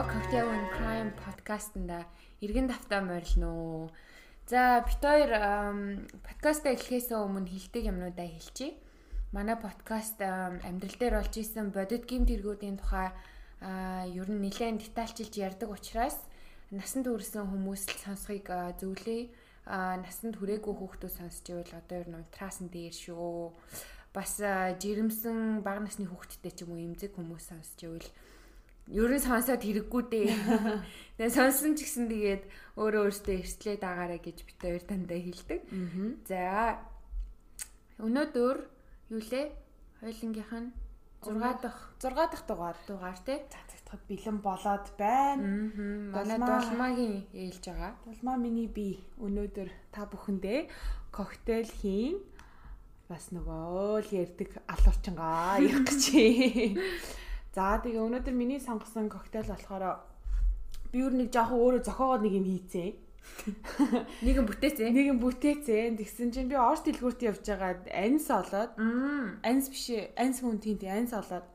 [0.00, 0.08] уу?
[0.08, 2.08] Cocktail and Crime podcast-нда
[2.40, 3.92] эргэн давтаа морилно.
[4.48, 5.28] За, бит хоёр
[6.24, 8.80] подкастаа эхлэхээс өмнө хэлдэг юмнуудаа хэлчихье.
[9.36, 13.12] Манай подкаст амьдрал дээр болж исэн бодит гимт эргүүдийн тухай
[14.16, 16.16] ер нь нэлээд детальчилж ярьдаг учраас
[16.72, 18.48] насанд хүрсэн хүмүүс л сонсхийг
[18.80, 19.28] зөвлөе.
[19.68, 23.52] Насанд хүрээгүй хүүхдүүд сонсч ивэл одоо ер нь ултрасан дээр шүү.
[24.16, 24.40] Бас
[24.80, 28.08] жирэмсэн бага насны хүүхдтэй ч юм уу эмзэг хүмүүс сонсч ивэл
[28.90, 30.28] Ер нь сонсоод хэрэггүй дээ.
[31.20, 32.42] Тэгээ сонсон ч гэсэн тэгээд
[32.74, 35.60] өөрөө өөртөө эрсдлээд агаарэ гэж бит хоёр дандаа хэлдэг.
[36.26, 36.42] За
[38.02, 38.56] өнөөдөр
[39.14, 39.46] юу лээ?
[40.02, 40.70] Хойлонгийнх нь
[41.22, 43.38] 6 дахь 6 дахь дугаар дугаар тий.
[43.52, 45.70] Цацагдахад бэлэн болоод байна.
[46.10, 47.92] Манай дулмаагийн ээлж байгаа.
[48.08, 50.66] Дулмаа миний би өнөөдөр та бүхэндээ
[51.12, 52.16] коктейл хийн
[53.06, 56.02] бас нөгөө л ярддаг алуурчингаа ярих гэж.
[57.54, 60.06] За тэгээ өнөөдөр миний сонгосон коктейл болохоор
[60.94, 62.90] би өөр нэг жоохон өөрөө зохиогоод нэг юм хийцээ.
[64.26, 64.90] Нэг юм бүтээцээ.
[64.90, 65.94] Нэг юм бүтээцээ.
[65.98, 68.74] Тэгсэн чинь би орс дэлгүүрт явж байгаад анс олоод
[69.44, 71.46] анс биш анс хүн тийм анс олоод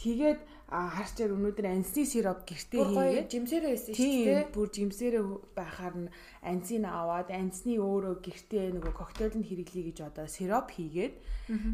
[0.00, 4.50] тэгээд харчаар өнөөдөр ансны сироп гэртээ хийгээд жимсээрээ байсан шүү дээ.
[4.50, 6.08] Бүр жимсээрээ байхаар нь
[6.42, 11.14] ансыг аваад ансны өөрөө гэртээ нөгөө коктейлд хэрэглэе гэж одоо сироп хийгээд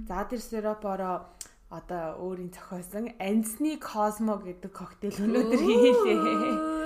[0.08, 1.24] за тэр сиропороо
[1.72, 6.82] одоо өөрийн зохиосон Ансны Cosmo гэдэг коктейл өнөөдөр хийлээ.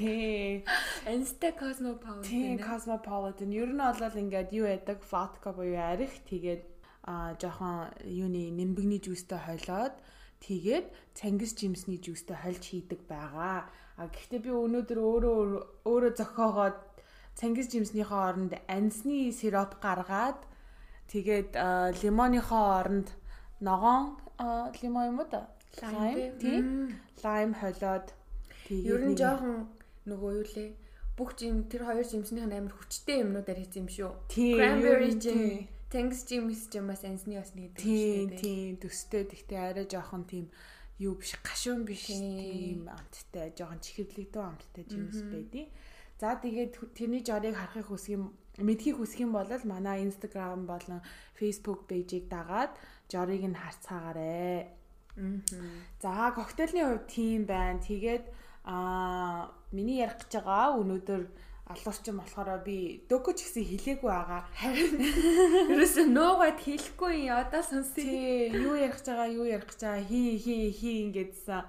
[0.00, 0.64] Тий.
[1.04, 2.24] Анстай Cosmopolitan.
[2.24, 3.52] Тий, Cosmopolitan.
[3.52, 6.64] Ер нь бол ингээд юу яадаг vodka буюу арих тэгээд
[7.04, 9.92] а жоохон юуны нимбэгний жүүстэй хойлоод
[10.40, 13.68] тэгээд цангис жимсний жүүстэй хольж хийдэг байгаа.
[14.00, 15.38] А гэхдээ би өнөөдөр өөрөө
[15.84, 16.78] өөрөө зохиогоод
[17.36, 20.40] цангис жимснийхээ оронд ансны сироп гаргаад
[21.12, 21.52] тэгээд
[22.00, 23.12] лимоныхоо оронд
[23.60, 24.16] ногоон
[24.82, 25.48] лимо юм уу да?
[25.82, 26.58] Лайм тий.
[27.22, 28.14] Лайм холиод
[28.70, 29.68] ер нь жоохон
[30.06, 30.70] нөгөө юу лээ
[31.14, 34.10] бүх жим тэр хоёр жимснийх нь амар хүчтэй юмнуудаар хийсэн юм шүү.
[34.58, 40.26] Cranberry jam, Thanks Jims jam бас ансны бас нэг тийм тийм төстэй гэхдээ арай жоохон
[40.26, 40.50] тийм
[40.98, 45.70] юу биш гашуун биш тийм амттай жоохон чихэрлэгдэн амттай жимс байдیں۔
[46.18, 50.98] За тэгээд тэрний жорыг харахыг хүсэх юм мэдхийг хүсэх юм бол манай Instagram болон
[51.38, 52.74] Facebook пэйжийг дагаад
[53.10, 54.68] жорыг нь харцгаагаарэ.
[56.02, 57.80] За коктейлний хувьд тийм байна.
[57.80, 58.24] Тэгээд
[58.64, 61.22] аа миний ярих гэж байгаа өнөөдөр
[61.64, 64.42] алуурчин болохоор би дөкө ч гэсэн хэлээгүй байгаа.
[64.52, 65.00] Харин
[65.72, 68.04] ерөөсөө нуугаад хэлэхгүй одоо сонсъё.
[68.04, 71.64] Тий, юу ярих гэж байгаа, юу ярих гэж байгаа, хий хий хий ингэдсэн.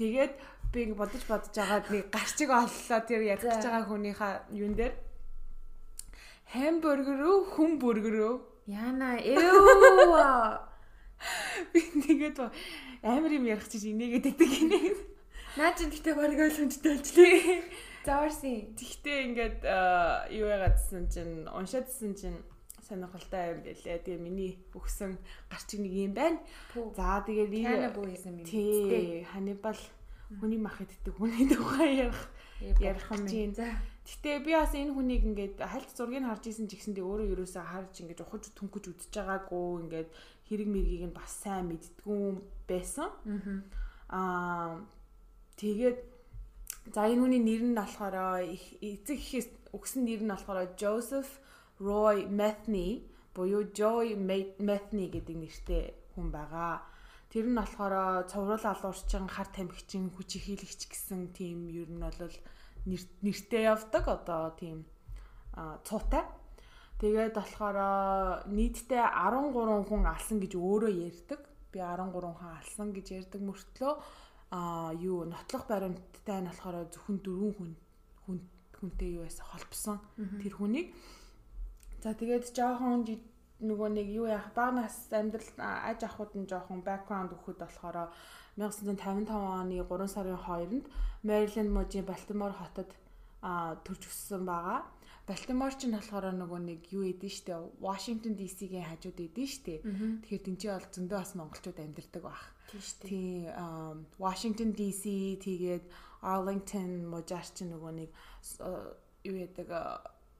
[0.00, 0.32] Тэгээд
[0.72, 4.94] би бодож бодож байгаа нэг гарчиг оллоо тэр ярих гэж байгаа хүнийхээ юун дээр
[6.54, 8.34] хамбургер үү, хүн бүргэр үү?
[8.70, 9.44] Яна эв
[11.72, 12.38] Би тэгээд
[13.02, 14.78] амар юм ярих чинь инээгээд байдаг гинэ.
[15.56, 17.62] Наа чи гэхдээ баг ойлгомжтой болчихлээ.
[18.04, 18.74] Зааварсан.
[18.74, 19.58] Тэгтээ ингээд
[20.34, 22.38] юу яагаадсэн чинь уншаадсэн чинь
[22.84, 24.02] сонирхолтой юм байлээ.
[24.04, 25.16] Тэгээ миний өгсөн
[25.48, 26.38] гарчиг нэг юм байна.
[26.98, 28.46] За тэгээд энэ бүү хийсэн юм.
[28.46, 29.24] Тий.
[29.24, 29.80] Ханибал
[30.40, 32.20] хүний мах иддэг хүний тухай ярих
[32.60, 33.54] ярих юм чинь.
[33.54, 33.72] За.
[34.04, 37.94] Гэтэ би бас энэ хүнийг ингээд хальт зургийг харж исэн ч гэсэндээ өөрөө ерөөсөө харж
[38.04, 40.08] ингээд ухаж түнхэж үдчихэж байгаагүй ингээд
[40.48, 42.24] хэрэг мэргийг нь бас сайн мэддгүү
[42.68, 43.08] байсан.
[44.12, 44.84] Аа
[45.56, 45.98] тэгээд
[46.94, 51.40] за энэ хүний нэр нь болохоор эцэг ихээс өгсөн нэр нь болохоор Joseph
[51.80, 55.82] Roy Metheny буюу Joy Metheny гэдэг нэртэй
[56.14, 56.84] хүн байгаа.
[57.32, 62.36] Тэр нь болохоор цовруул алуурчин, хар тамхичин, хүч ихийлэгч гэсэн тийм ер нь бол
[62.86, 64.86] нэртэй явдаг одоо тийм
[65.82, 66.22] цуутай.
[67.04, 69.52] Тэгээд болохоор нийтдээ 13
[69.84, 71.40] хүн алсан гэж өөрөө ярьдаг.
[71.68, 73.92] Би 13 хүн алсан гэж ярьдаг мөртлөө
[74.56, 77.72] а юу нотлох баримттай нь болохоор зөвхөн 4 хүн
[78.24, 78.38] хүн
[78.80, 80.00] хүнтэй юу байсан холбосон
[80.40, 80.96] тэр хүнийг.
[82.00, 83.04] За тэгээд жоохон
[83.60, 88.08] нөгөө нэг юу яах багнаас амьдрал аж ахуйд нь жоохон бэкграунд өгөхөд болохоор
[88.56, 90.86] 1955 оны 3 сарын 2-нд
[91.20, 92.88] Maryland мужийн Baltimore хотод
[93.84, 94.88] төрж өссөн байгаа.
[95.24, 99.80] Балтимор ч нь болохоор нөгөө нэг юу эдэн штэ Washington DC-гийн хажууд эдэн штэ.
[100.20, 102.44] Тэгэхээр тэнцээ бол зөндөө бас монголчууд амьдардаг баг.
[102.68, 103.08] Тийм штэ.
[103.08, 105.04] Тийм Washington DC
[105.40, 105.84] тэгээд
[106.20, 108.10] Arlington мужаар ч нөгөө нэг
[109.24, 109.68] юу яадаг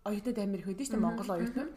[0.05, 1.73] оюутнууд Америк эдэн штэ Монгол оюутнууд.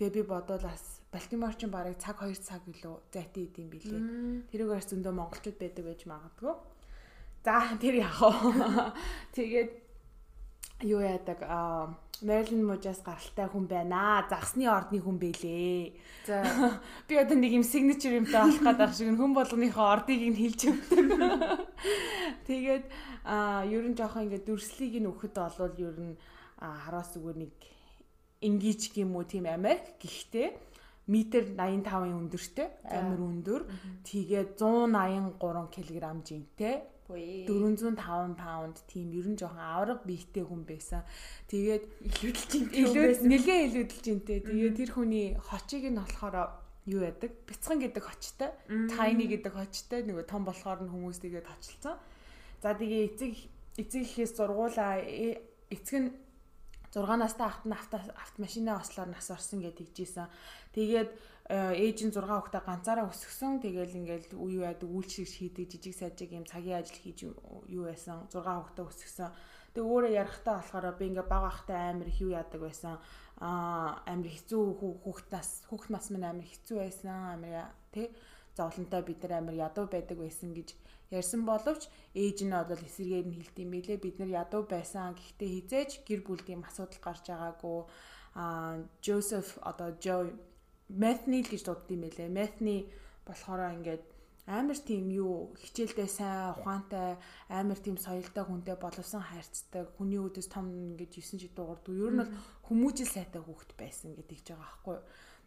[0.00, 4.00] Тэгээ би бодвол бас Балтимор ч бараг цаг 2 цаг илүү зайтай идэм билээ.
[4.48, 6.56] Тэрүүгээр зөндөө монголчууд байдаг байж магадгүй.
[7.44, 8.96] За тэр яах вэ?
[9.36, 9.85] Тэгээд
[10.82, 14.24] юу яадаг аа Мэрилин мужаас гаралтай хүн байна.
[14.24, 15.92] Загсны ордны хүн бэлээ.
[16.24, 16.40] За
[17.08, 21.08] би одоо нэг юм signature юмтай болох гэдэг шиг хүн болгоныхоо ордыг нь хэлж өгдөг.
[22.48, 22.84] Тэгээд
[23.28, 26.16] а ер нь жоохон ингээд дүрслийг нь өгөхөд болвол ер нь
[26.56, 27.52] хараас зүгээр нэг
[28.48, 30.48] ингиж уу тийм Америк гэхдээ
[31.12, 33.62] метр 85-ын өндөртэй амар өндөр.
[34.08, 35.36] Тэгээд 183
[35.68, 41.06] кг жинтэй 405 паунд тийм ер нь жоохон авраг биетэй хүн байсан.
[41.46, 43.28] Тэгээд илүүдэлж байсан.
[43.30, 44.38] Нэлээ илүүдэлж интэй.
[44.42, 47.30] Тэгээд тэр хүний хочийг нь болохоор юу яадаг?
[47.46, 48.50] Бяцхан гэдэг хочтой,
[48.90, 51.94] tiny гэдэг хочтой нөгөө том болохоор нь хүмүүс тэгээд очилцсан.
[52.62, 53.32] За тэгээ эцэг
[53.78, 55.38] эцэг ихээс зургуулаа э,
[55.70, 56.10] эцэг нь
[56.96, 60.32] 6 настай ахт нь автомашинаа ослоор нас орсон гэж тэгжсэн.
[60.72, 61.10] Тэгээд
[61.52, 63.60] ээж нь 6 хүүхдээ ганцаараа өсгсөн.
[63.60, 67.28] Тэгээл ингээл үе яадаг үйлчлэг хийдэг жижиг сажиг юм цагийн ажил хийж
[67.68, 68.24] юу байсан.
[68.32, 69.30] 6 хүүхдээ өсгсөн.
[69.76, 72.96] Тэг өөрөө ярахтаа болохоор би ингээ бага ахтай амар их юу яадаг байсан.
[73.44, 74.62] Аа амар хэцүү
[75.04, 77.12] хүүхд нас хүүхд нас минь амар хэцүү байсан.
[77.12, 78.08] Амар тий
[78.56, 80.72] зовлонтой бид нар амар ядуу байдаг байсан гэж
[81.10, 85.50] ярьсан боловч ээж нь бол эсэргээр нь хэлт юм билэ бид нар ядуу байсан гэхдээ
[85.54, 87.78] хизээж гэр бүлийн асуудал гарч байгаагүй
[88.36, 90.36] а Жозеф одоо Жо л
[90.92, 92.28] гэж юм байлээ.
[92.28, 92.76] Mathny
[93.24, 94.04] болохоор ингээд
[94.46, 97.18] амар тийм юу хичээлдээ сайн ухаантай
[97.48, 101.90] амар тийм соёлтой хүнтэй боловсон хайрцдаг хүний үдэс том ингээд 9 жид дуурдаг.
[101.90, 102.32] Ер нь бол
[102.68, 104.98] хүмүүжил сайтай хүүхэд байсан гэдэг ч байгаа байхгүй.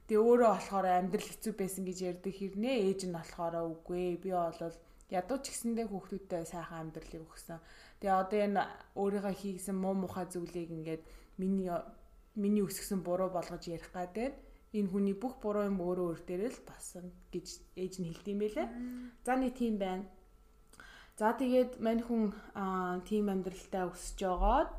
[0.10, 4.76] Тэгээ өөрөө болохоор амьдрал хэцүү байсан гэж ярьдаг хэрнээ ээж нь болохоор үгүй би бол
[5.10, 7.60] ядуу ч гэсэндээ хүүхдүүдтэй сайхан амьдралыг өгсөн.
[8.00, 8.62] Тэгээ одоо энэ
[8.96, 11.04] өөрийнхөө хийсэн муу мухай зүйлийг ингээд
[11.42, 11.70] миний
[12.38, 14.38] миний өсгсөн буруу болгож ярих гадаад
[14.74, 18.68] энэ хүний бүх буруу юм өөрөө өөр дээрээ л басан гэж ээж нь хэлдэм байлээ.
[19.26, 20.06] За нэг тийм байна.
[21.18, 22.32] За тэгээд мань хүн
[23.10, 24.74] тийм амьдралтай өсөж жогоод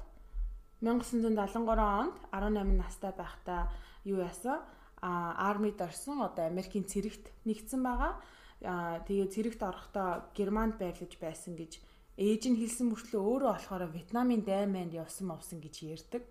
[0.80, 3.68] 1973 онд 18 настай байхдаа
[4.06, 4.62] юу яасан?
[5.00, 8.20] а армид орсон одоо Америкийн цэрэгт нэгдсэн байгаа.
[8.60, 11.80] Тэгээ цэрэгт орохдоо Германд байрлаж байсан гэж
[12.20, 16.22] ээж нь хэлсэн мөртлөө өөрөө болохоор Вьетнамын дайманд явсан мовсон гэж ярьдаг.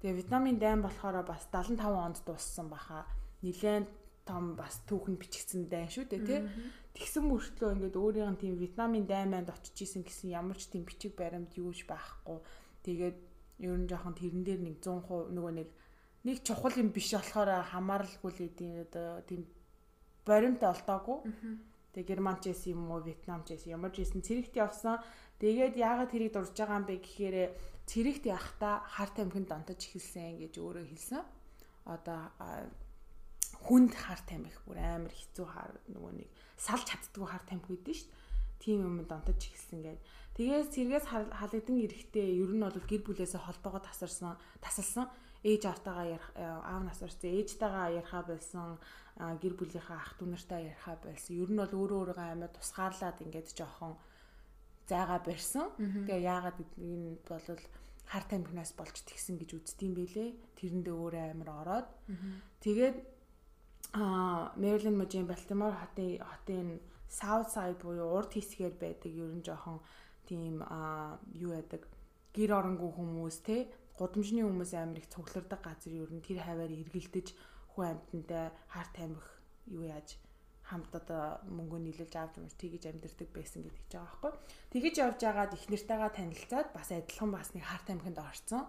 [0.00, 3.04] Тэгээ Вьетнамын дайм болохоор бас 75 онд дууссан баха.
[3.44, 3.84] Нилээн
[4.24, 6.40] том бас түүхэнд бичигдсэн дайн шүү дээ тий.
[6.96, 11.12] Тэгсэн мөртлөө ингээд өөрийнх нь тийм Вьетнамын дайманд очиж исэн гэсэн ямар ч тийм бичиг
[11.12, 12.40] баримт юуж байхгүй.
[12.88, 13.16] Тэгээд
[13.68, 15.68] ер нь жоохон тэрэн дээр нэг 100% нөгөө нэг
[16.24, 19.44] нэг чухал юм биш болохоор хамааралгүй л идэв одоо тийм
[20.26, 21.18] баримт олдоогүй.
[21.94, 24.98] Тэгээ германч эс юм уу вьетнамч эс ямар ч эсэн цэрэгт явсан.
[25.38, 27.36] Тэгээд яагаад тэрийг дурж байгаа юм бэ гэхээр
[27.86, 31.22] цэрэгт явахдаа харт амхинд донтож эхэлсэн гэж өөрөө хэлсэн.
[31.86, 32.32] Одоо
[33.62, 36.28] хүнд харт амих бүр амар хэцүү хар нөгөө нэг
[36.58, 38.22] салж чаддгүй харт амх үүдэн шүү дээ.
[38.58, 39.98] Тийм юм донтож эхэлсэн гэж.
[40.34, 45.06] Тэгээд цэргээс халагдсан эрэхтэй ер нь бол гэр бүлээсээ холбоогоо тасарсан, тасалсан.
[45.44, 48.80] Ээж автагаа ярих аав насарсан, ээжтэйгээ яриха байсан,
[49.14, 51.38] гэр бүлийнхээ ах дүү нартай яриха байсан.
[51.38, 53.94] Ер нь бол өөрөө өөрийгөө амар тусгаарлаад ингээд жоохон
[54.90, 55.70] зайгаа барьсан.
[55.78, 57.46] Тэгээ яагаад энэ бол
[58.10, 60.28] хар тамхинаас болж тэгсэн гэж үздэм байлээ.
[60.58, 61.88] Тэрэндээ өөрөө амар ороод.
[62.60, 62.96] Тэгээд
[63.94, 66.68] аа Maryland мужийн Baltimore хотын хотын
[67.08, 69.78] South Side буюу урд хэсгээр байдаг ер нь жоохон
[70.26, 71.86] тийм аа юу яадаг
[72.34, 77.28] гэр оронгүй хүмүүс те гудамжны хүмүүс амар их цуглардаг газар ер нь тэр хаваар эргэлдэж
[77.74, 79.34] хүн амьтантай хар тамхи
[79.74, 80.16] юу яаж
[80.64, 84.32] хамт одоо мөнгө нийлүүлж авч юмш тгийж амьдэрдэг байсан гэдэг ч байгаа байхгүй.
[84.72, 88.64] Тэгэж явж байгаад их нартайгаа танилцаад бас адилхан бас нэг харт амхинд орцсон.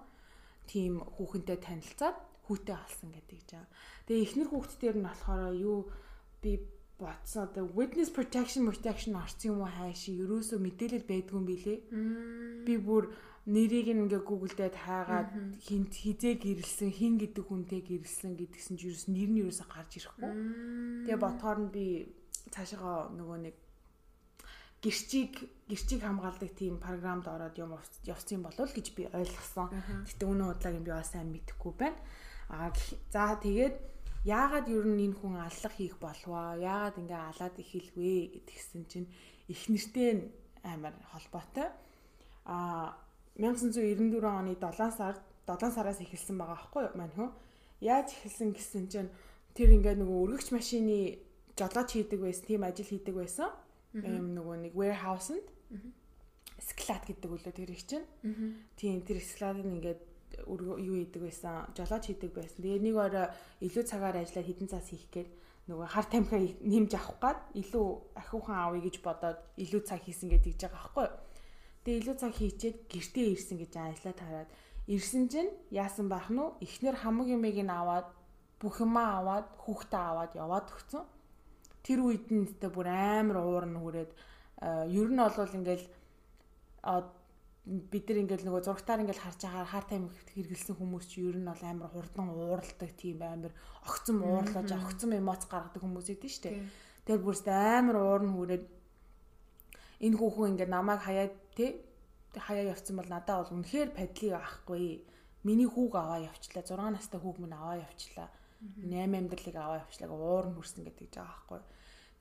[0.68, 3.72] Тим хүүхэнтэй танилцаад хүүтэй алсан гэдэг ч байгаа.
[4.12, 5.80] Тэгээ ихнэр хүүхдтээр нь болохоор юу
[6.44, 6.52] би
[7.00, 11.76] ботсон одоо witness protection protection орсон юм уу хайш ерөөсөө мэдээлэл байдгүй юм билэ.
[12.68, 13.12] Би бүр
[13.46, 15.30] нэрийг ингээ гуглдээд хаагаад
[15.62, 20.34] хинт хизээ гэрэлсэн хин гэдэг хүнтэй гэрэлсэн гэдгсэн чи юус нэр нь юусаа гарч ирэхгүй.
[21.06, 22.10] Тэгээ ботхоор нь би
[22.50, 23.56] цаашаа нөгөө нэг
[24.82, 25.34] гэрчийг
[25.70, 27.78] гэрчийг хамгаалдаг тийм програмд ороод юм
[28.10, 29.70] явсан болов гэж би ойлгосон.
[30.10, 32.02] Гэтэ өнөө удаагийн би бас сайн мэдэхгүй байна.
[32.50, 32.74] Аа
[33.14, 33.78] за тэгээд
[34.26, 36.58] яагаад ер нь энэ хүн аллах хийх болвоо?
[36.58, 39.10] Яагаад ингээ алаад ихэлвэ гэдгсэн чинь
[39.54, 40.34] их нэртэй
[40.66, 41.70] амар холбоотой.
[42.46, 43.05] Аа
[43.36, 47.32] 1994 оны 7 сард 7 сараас эхэлсэн байгаа байхгүй юу маань хүн.
[47.84, 49.10] Яаж эхэлсэн гэсэн чинь
[49.54, 51.20] тэр ингээд нөгөө өргөгч машины
[51.60, 53.50] жолооч хийдэг байсан, тийм ажил хийдэг байсан.
[53.94, 55.46] Ийм нөгөө нэг warehouse-нд
[56.64, 58.08] склад гэдэг үлээ тэр их чинь.
[58.80, 60.02] Тийм тэр складыг ингээд
[60.48, 62.64] юу хийдэг байсан, жолооч хийдэг байсан.
[62.64, 63.28] Тэгээ нэг орой
[63.60, 65.30] илүү цагаар ажиллаад хідэн цаас хийх гээд
[65.68, 70.54] нөгөө хар тамхи нэмж авах гад илүү ахиухан авъя гэж бодоод илүү цаг хийсэн гэдэг
[70.54, 71.25] жиж байгаа байхгүй юу
[71.86, 74.50] Тэгээ илүү цаг хийчээд гэртээ ирсэн гэж ажиллаад хараад
[74.90, 78.10] ирсэн чинь яасан байх нь эхнэр хамаг юмыг нь аваад
[78.58, 81.06] бүх юмаа аваад хүүхдээ аваад яваад өгцөн.
[81.86, 84.12] Тэр үед нь тэ бүр амар уурн хүрээд
[84.98, 85.86] ер нь бол ингээл
[87.66, 91.50] бид нар ингээл нөгөө зургатаар ингээл харж байгаа хар тайм хэрэгэлсэн хүмүүс чи ер нь
[91.50, 93.54] бол амар хурдан ууралдаг тийм амар
[93.86, 96.62] огцом уурлаж огцом эмоц гаргадаг хүмүүс идэв штэ.
[97.06, 98.66] Тэр бүрст амар уурн хүрээд
[100.02, 101.82] энэ хүүхэн ингээд намайг хаяад те
[102.36, 105.06] хаяа явцсан бол надад бол үнэхээр падлиг авахгүй.
[105.44, 106.64] Миний хүүг аваа явчлаа.
[106.64, 108.30] 6 настай хүүг минь аваа явчлаа.
[108.82, 111.62] 8 амьдралыг аваа явчлаа гэ уурн хүрсэн гэдэг жаа байхгүй.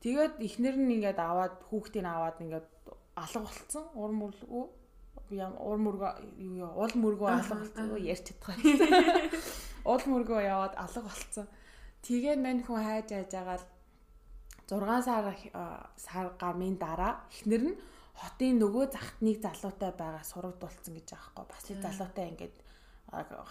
[0.04, 2.68] Тэгээд эхнэр нь ингээд аваад хүүхдийг аваад ингээд
[3.16, 3.84] алга болцсон.
[3.96, 4.64] Ур мөргөө
[5.32, 6.12] ям ур мөргөө
[6.44, 7.96] юу юу уул мөргөө алга болцсон.
[7.96, 8.56] Ярьж чадгаа.
[9.88, 11.46] Уул мөргөө яваад алга болцсон.
[12.04, 13.64] Тэгээд мань хүн хайж хайж агаад
[14.68, 15.26] 6 сар
[15.96, 17.76] сар гармын дараа эхнэр нь
[18.14, 22.56] хотын нөгөө захт нэг залуутай байгаа сурагдуулсан гэж аахгүй бас нэг залуутай ингээд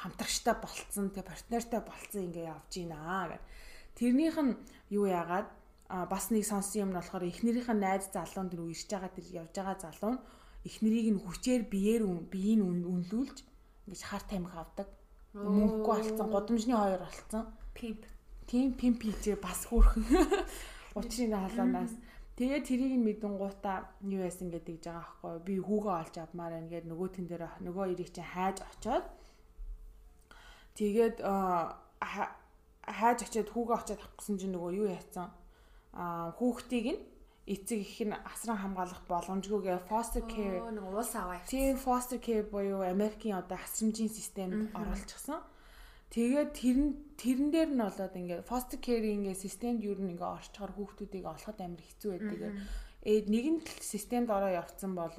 [0.01, 3.43] хамтрагчтай болцсон тэгээ партнертай болцсон ингээ явж гинаа гэх.
[3.99, 4.57] Тэрнийх нь
[4.89, 5.47] юу яагаад
[6.09, 9.53] бас нэг сонсон юм нь болохоор эхнэрийнх нь найз залуунд рүү ирж байгаа тэр явж
[9.53, 10.23] байгаа залуу нь
[10.67, 13.37] эхнэрийг нь хүчээр биеэр биеийг нь үнлүүлж
[13.87, 14.87] ингэж хар тамхи авдаг.
[15.35, 17.43] Мөнгөгүй алдсан, гудамжны хоёр алдсан.
[17.75, 18.05] Пимп.
[18.47, 20.05] Тийм пимп хийжээ бас хөөрхөн.
[20.95, 21.93] Учрын халаанаас
[22.37, 25.33] тэгээ тэрийг нь мэдэн гутаа юу яасан гэдэг жага аахгүй.
[25.45, 29.05] Би хүүгээ олж авмаар байна гэд нөгөө тэн дээр нөгөө ирийг чинь хайж очоод
[30.77, 31.17] тэгээд
[32.83, 35.27] хайж очоод хүүгээ очоод авахсан чинь нөгөө юу яатсан?
[35.93, 37.01] Хүүхдийг нь
[37.45, 41.43] эцэг их нь асран хамгаалах боломжгүйгээ foster care нэг уус аваа.
[41.47, 45.43] Тийм foster care буюу Америкийн одоо асрамжийн системд оруулчихсан.
[46.13, 50.71] Тэгээд тэрэн тэрэн дээр нь болоод ингээ foster care-ийн ингээ системд юу нэг ингээ орчхоор
[50.77, 52.53] хүүхдүүдийг олоход амар хэцүү байдаг.
[53.01, 55.09] Ээ нэгэн системд ороо явцсан бол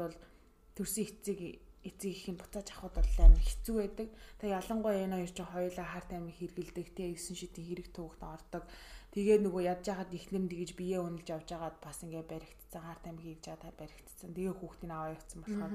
[0.78, 1.38] төрсөн эцэг
[1.84, 4.08] эцэг их юм буцааж авахд бол амар хэцүү байдаг.
[4.38, 8.64] Тэгээ ялангуяа энэ хоёр чинь хоёулаа харт амиг хэргэлдэг те гэсэн шидийн хэрэг туугт ордог.
[9.12, 13.04] Тэгээ нөгөө ядж хаад ихнэр нь тэгэж бие үнэлж авч байгаад бас ингээ баригдсан харт
[13.10, 14.30] амиг хийж байгаа баригдсан.
[14.30, 15.74] Тэгээ хүүхдийн аваа явцсан болохоор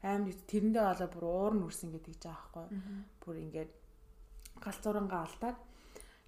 [0.00, 2.66] амар тэрэндээ болоо бүр уур нь үрсэн гэдэг жаа байхгүй.
[3.20, 3.72] Бүр ингээд
[4.64, 5.58] галзуурангаа алдаад.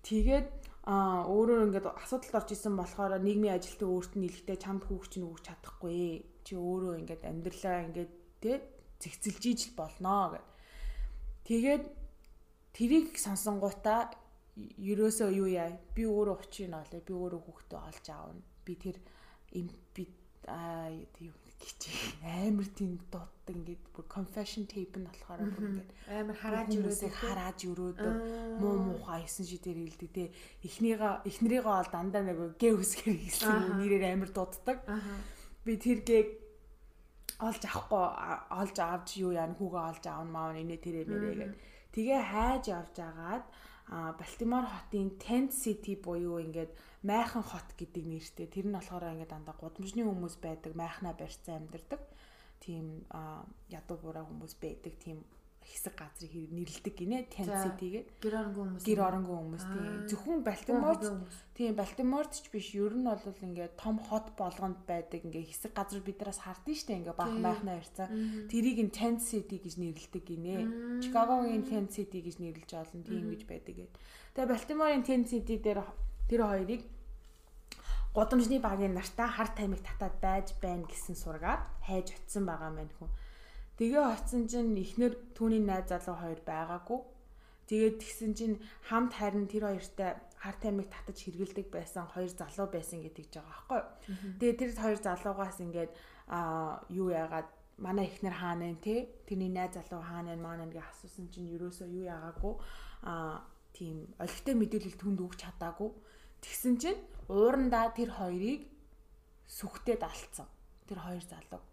[0.02, 0.48] Тэгээд
[0.82, 5.28] а өөрөө ингээд асуудалд орж исэн болохоор нийгмийн ажилтны өөрт нь илгтэй чамд хүүхч нь
[5.30, 6.26] өгч чадахгүй.
[6.42, 8.12] Чи өөрөө ингээд амьдралаа ингээд
[8.42, 8.52] тэ
[8.98, 10.46] зэгцэлж ижил болноо гэд.
[11.46, 11.84] Тэгээд
[12.74, 14.10] тэрийг сонсонгуудаа
[14.58, 15.70] ерөөсөө юу яа?
[15.94, 18.42] Би өөрөө учин олё би өөрөө хүүхдээ олж аавна.
[18.66, 18.96] Би тэр
[19.94, 20.02] би
[21.22, 26.70] юу гिचээ амар тийм дутдаг ингээд бүр confession tape нь болохоор бүр ингээд амар харааж
[26.74, 28.14] өрөөдөг харааж өрөөдөг
[28.58, 30.24] муу муухай хийсэн ши дээр хэлдэг те.
[30.66, 34.78] Эхнийгаа эхнэрийгээ бол дандаа нэг гээ үсгэр хийсэн нэрээр амар дутдаг.
[35.62, 36.22] Би тэр гээ
[37.42, 38.04] олж авахгүй
[38.60, 41.54] олж авч юу яа хүүгээ олж аавна маав инээ тэрэ мэрэ гэд
[41.94, 43.44] тэгээ хайж авч агаад
[43.88, 46.70] Балтимор хотын Tent City буюу ингээд
[47.02, 48.46] майхан хот гэдэг нэртэй.
[48.46, 52.00] Тэр нь болохоор ингээд дандаа гудамжны хүмүүс байдаг, майхнаа барьцсан амьдардаг.
[52.62, 53.02] Тийм
[53.68, 54.94] ядуу бураа хүмүүс байдаг.
[55.02, 55.26] Тийм
[55.62, 58.18] хэсэг газрыг нэрлдэг гинэ City гэдэг.
[58.18, 58.84] Гэр оронгүй хүмүүс.
[58.86, 59.86] Гэр оронгүй хүмүүс тийм.
[60.10, 61.02] Зөвхөн Балтиморт
[61.54, 62.74] тийм Балтиморт ч биш.
[62.74, 67.18] Ер нь бол ингээд том хот болгонд байдаг ингээд хэсэг газар бидраас хардсан штэ ингээд
[67.18, 68.08] баах майхнаа ярьцаа.
[68.50, 71.00] Тэрийг нь Tent City гэж нэрлдэг гинэ.
[71.02, 73.92] Чикагогийн Tent City гэж нэрлэж олон тийм гэж байдаг гэд.
[74.34, 75.86] Тэгээ Балтиморын Tent City дээр
[76.26, 76.82] тэр хоёрыг
[78.12, 83.08] гудамжны багийн нартаа хар тамиг татаад байж байна гэсэн сургаар хайж очисон байгаа мэн хүн.
[83.80, 87.00] Тэгээ очисон чинь эхнэр түүний найз залуу хоёр байгаагүй.
[87.72, 93.00] Тэгээд тэгсэн чинь хамт харин тэр хоёртай хар тамиг татаж хэргэлдэг байсан хоёр залуу байсан
[93.00, 93.80] гэдэг жбайгаа байхгүй.
[94.36, 95.92] Тэгээд тэр хоёр залуугаас ингээд
[96.28, 97.48] аа юу яагаад
[97.80, 101.88] манай эхнэр хаана вэ те тэрний найз залуу хаана вэ маань ингээ асуусан чинь ерөөсөө
[101.88, 102.54] юу яагаагүй?
[103.08, 103.40] Аа
[103.72, 105.90] тийм олигтой мэдээлэл түнд өгч чадаагүй.
[106.44, 107.00] Тэгсэн чинь
[107.32, 108.68] уурандаа тэр хоёрыг
[109.48, 110.44] сүхтэд алдсан.
[110.84, 111.71] Тэр хоёр залуу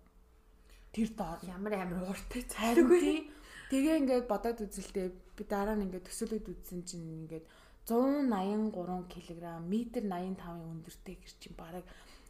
[0.93, 3.29] тэр доор ямар амар ууртай цайргүй.
[3.69, 7.45] Тэгээ ингээд бодоод үзэлтэй би дараа нь ингээд төсөөлөд үзсэн чинь ингээд
[7.85, 8.73] 183
[9.13, 11.85] кг метр 85-ын өндөртэй гэр чинь бараг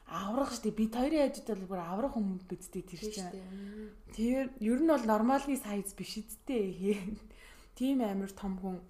[0.07, 0.75] аврах штеп.
[0.75, 3.31] Бид хоёрын ажид бол бүр аврах хүмүүс бидтэй тэр чинь.
[4.11, 6.75] Тэр ер нь бол нормалны сайз биш үсттэй.
[7.79, 8.83] Тийм амар том хүн.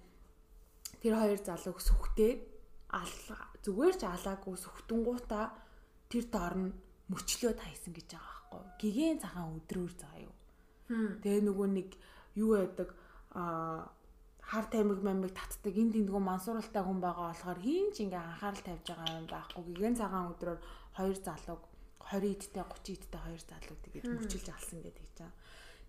[0.98, 2.38] Тэр хоёр залууг сүхтээд
[3.62, 5.54] зүгээр ч алаагүй сүхтэнгуудаа
[6.10, 6.74] тэр доор нь
[7.12, 8.82] мөчлөө тайсан гэж байгаа байхгүй.
[8.82, 10.34] Гигэн цагаан өдрөөр заа юу.
[11.22, 11.88] Тэгээ нөгөө нэг
[12.34, 12.90] юу байдаг
[13.30, 13.86] а
[14.42, 18.86] хар тамиг мамиг татдаг энэ тэндгүү мансууралтай хүн байгаа болохоор хин ч ингээ анхаарал тавьж
[18.90, 19.62] байгаа юм байхгүй.
[19.70, 20.60] Гигэн цагаан өдрөөр
[20.98, 21.62] хоёр залууг
[22.10, 25.34] 20 идтэй 30 идтэй хоёр залууд ингэж мөчилж алсан гэдэг чинь.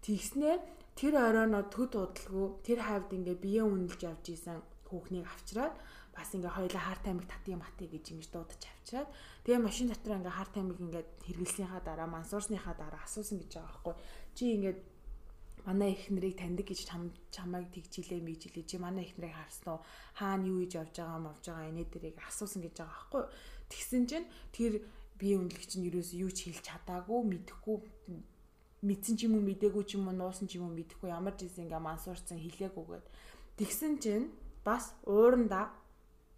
[0.06, 0.56] Тэгснээ
[0.94, 5.74] тэр оройноо төд удалгүй тэр хавьд ингээ бие үнэлж явж исэн хүүхнийг авчраад
[6.14, 9.10] бас ингээ хоёлаа хар тамиг татъя матъя гэж ингэж дуудаж авчираад
[9.46, 13.96] тэгээ машин дотор ингээ хар тамиг ингээ хэргэлснийхаа дараа мансуурсныхаа дараа асуусан гэж байгаа байхгүй.
[14.36, 14.76] Чи ингээ
[15.66, 16.80] манай их нарыг таньдаг гэж
[17.34, 19.82] чамайг тэгжилээ мийжилээ чи манай их нарыг харсан уу?
[20.18, 23.24] Хаана юу хийж явж байгаа мовж байгаа инээ дэрийг асуусан гэж байгаа байхгүй.
[23.70, 24.74] Тэгсэн чинь тэр
[25.22, 27.78] бие үнэлэгч нь юу ч хэлж чадаагүй мэдэхгүй
[28.82, 31.46] мэдсэн ч юм уу мдээгүй ч юм уу нуусан ч юм уу мэдэхгүй ямар ч
[31.46, 33.06] зүйл ингээ мансуурсан хэлээгүйгээд
[33.62, 34.34] тэгсэн чинь
[34.66, 35.70] бас ууранда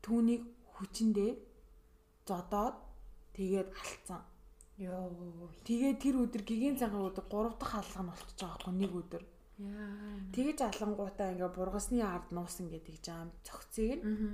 [0.03, 0.43] түүнийг
[0.75, 1.31] хүчиндээ
[2.27, 2.75] зодоод
[3.35, 4.21] тэгээд алдсан.
[4.77, 5.49] Йоо.
[5.67, 9.23] Тэгээд тэр өдөр гигийн цагаан өдөр 3 дахь алга нь болчихж байгаа байхгүй нэг өдөр.
[9.61, 9.89] Яа.
[10.33, 14.33] Тэгэж алангуудаа ингээ бургасны ард нуусан гэдэг жаам цогцыг нь.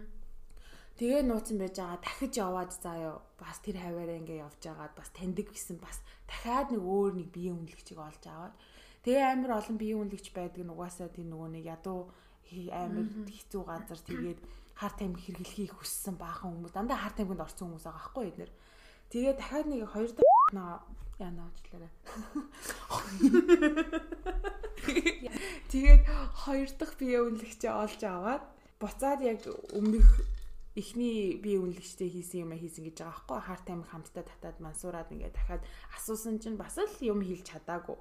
[1.00, 5.48] Тэгээ нууцсан байж байгаа дахиж яваад заяа бас тэр хаваараа ингээ явж байгаад бас таньдаг
[5.52, 8.56] гэсэн бас дахиад нэг өөр нэг биеийн үнэлэгчийг олж аваад
[9.08, 12.12] тэгээ амар олон биеийн үнэлэгч байдаг нь угаасаа тэр нөгөө нэг ядуу
[12.52, 14.40] амар хэцүү газар тэгээд
[14.76, 18.52] хар тамхи хэрэглэхийг хүссэн баахан хүмүүс дандаа хар тамхинд орсон хүмүүс байгаа байхгүй эднэр.
[19.10, 20.30] Тэгээ дахиад нэг хоёр дахь
[21.18, 21.92] яна уучлаарай.
[25.74, 26.02] Тэгээд
[26.46, 28.44] хоёр дахь бие үнэлэгчээ олж аваад
[28.78, 29.42] буцаад яг
[29.74, 30.08] өмнөх
[30.78, 35.36] эхний бие үнэлэгчтэй хийсэн юм хийсэн гэж байгаа байхгүй хар тамхи хамтдаа татаад мансуураад ингээд
[35.36, 35.64] дахиад
[35.98, 37.98] асуусан чинь бас л юм хэлж чадаагүй.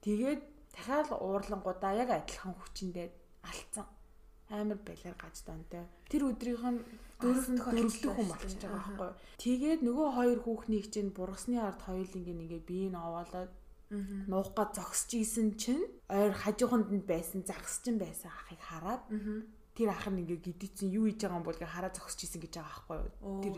[0.00, 0.40] Тэгээд
[0.72, 3.08] дахиад уурлангуудаа яг адилхан хүчиндээ
[3.44, 3.86] алдсан
[4.50, 5.84] амар балиар гаж донтой.
[6.10, 6.80] Тэр өдрийнх нь
[7.20, 9.10] дөрөв дөрөвдөх хүн болчихж байгаа байхгүй.
[9.42, 13.52] Тэгээд нөгөө хоёр хүүхнийг чинь бургасны ард хоёулынг ингээ биеийг овоолоод
[14.30, 19.02] нуух га зогсож исэн чинь ойр хажууханд нь байсан загсч нь байсан ахыг хараад
[19.76, 22.52] тэр ах нь ингээ гидээцэн юу хийж байгаа юм бол гэ хараа зогсож исэн гэж
[22.56, 23.40] байгаа байхгүй юу.
[23.44, 23.56] Тэр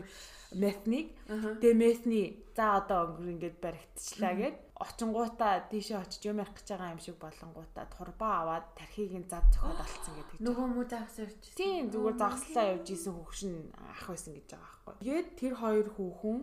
[0.51, 1.07] метник.
[1.27, 2.21] Тэгээ метни
[2.55, 7.17] за одоо өнгөр ингээд баригдчихлаа гэд очингуудаа тийшээ очиж юм ярих гэж байгаа юм шиг
[7.19, 10.39] болонгуудаа турбаа аваад тархийг нь зад зөхөд болцсон гэдэг.
[10.39, 11.43] Нөгөө муу загсаа явж.
[11.59, 14.95] Тийм зүгээр загслаа явж исэн хөвгшин ах байсан гэж байгаа байхгүй.
[15.03, 16.39] Тэгээд тэр хоёр хүүхэн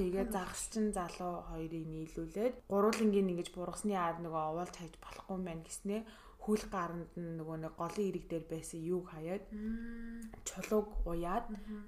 [0.00, 6.00] тэгээ загсчин залуу хоёрыг нийлүүлээд гурвангийн ингэж бургасны аар нөгөө овоолж хайж болохгүй мэн гэснээ
[6.44, 9.44] хөл гаранд нь нөгөө нэг голын ирэг дээр байсан юуг хаяад
[10.48, 11.46] чулууг уяад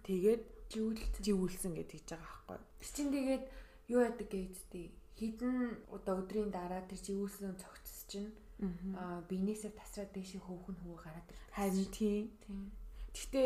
[0.08, 0.42] тэгээд
[0.72, 2.88] живүүлсэн живүүлсэн гэдэг ч байгаа байхгүй.
[2.96, 3.44] Чин тэгээд
[3.92, 4.86] юу яадаг гэжтэй
[5.18, 5.56] хідэн
[5.92, 8.32] одоо өдрийн дараа тэр живүүлсэн цогцс чинь
[8.96, 11.52] аа биенээсээ тасраад дэше хөөхн хөвөө гараад ирдэг.
[11.56, 12.24] Харин тийм.
[12.44, 12.64] Тийм.
[13.16, 13.42] Гэтэ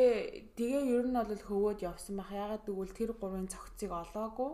[0.58, 2.34] тэгээ ер нь бол хөвөөд явсан бах.
[2.34, 4.50] Ягаад гэвэл тэр гурвын цогцыг олоогүй.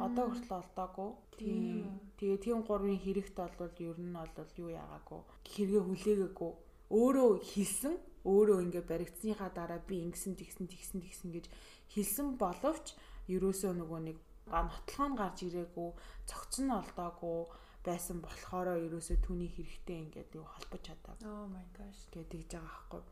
[0.00, 1.10] Одоо хүртэл олдоогүй.
[1.36, 2.00] Тийм.
[2.16, 5.20] Тэгээ тийм гурвын хэрэгт бол ер нь бол юу яагаагүй.
[5.44, 6.52] Хэрэгэ хүлээгээгүй.
[6.88, 11.46] Өөрөө хэлсэн, өөрөө ингээ баригдсныхаа дараа би ингэсэн тэгсэн тэгсэн тэгсэн гэж
[11.92, 12.96] хэлсэн боловч
[13.28, 15.90] ерөөсөө нөгөө нэг нотлохоо нь гарч ирээгүй,
[16.30, 17.38] цогц нь олдоогүй
[17.86, 21.26] байсан болохоор ерөөсөө түүний хэрэгтэй ингээд юу холбож чадаагүй.
[21.26, 23.02] Oh my gosh гэдэг жбайгаа байхгүй.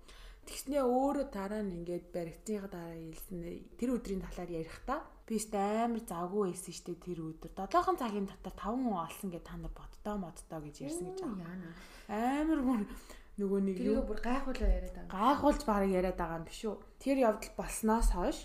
[0.45, 3.39] Тэгснээ өөрөө дараа нь ингээд баригцныхаа дараа хэлсэн
[3.81, 7.51] тэр өдрийн талаар ярихдаа би ч амар завгүй байсан штэ тэр өдөр.
[7.57, 11.73] 7 цагийн дотор 5 хүн олсон гэж та нар боддоо моддоо гэж ярьсан гэж байгаа.
[12.13, 12.81] Амар бүр
[13.41, 15.17] нөгөө нэг юу бүр гайхуулаа яриад байгаа.
[15.17, 16.77] Гайхуулж бараг яриад байгаа юм биш үү?
[17.01, 18.39] Тэр явдал болсноос хойш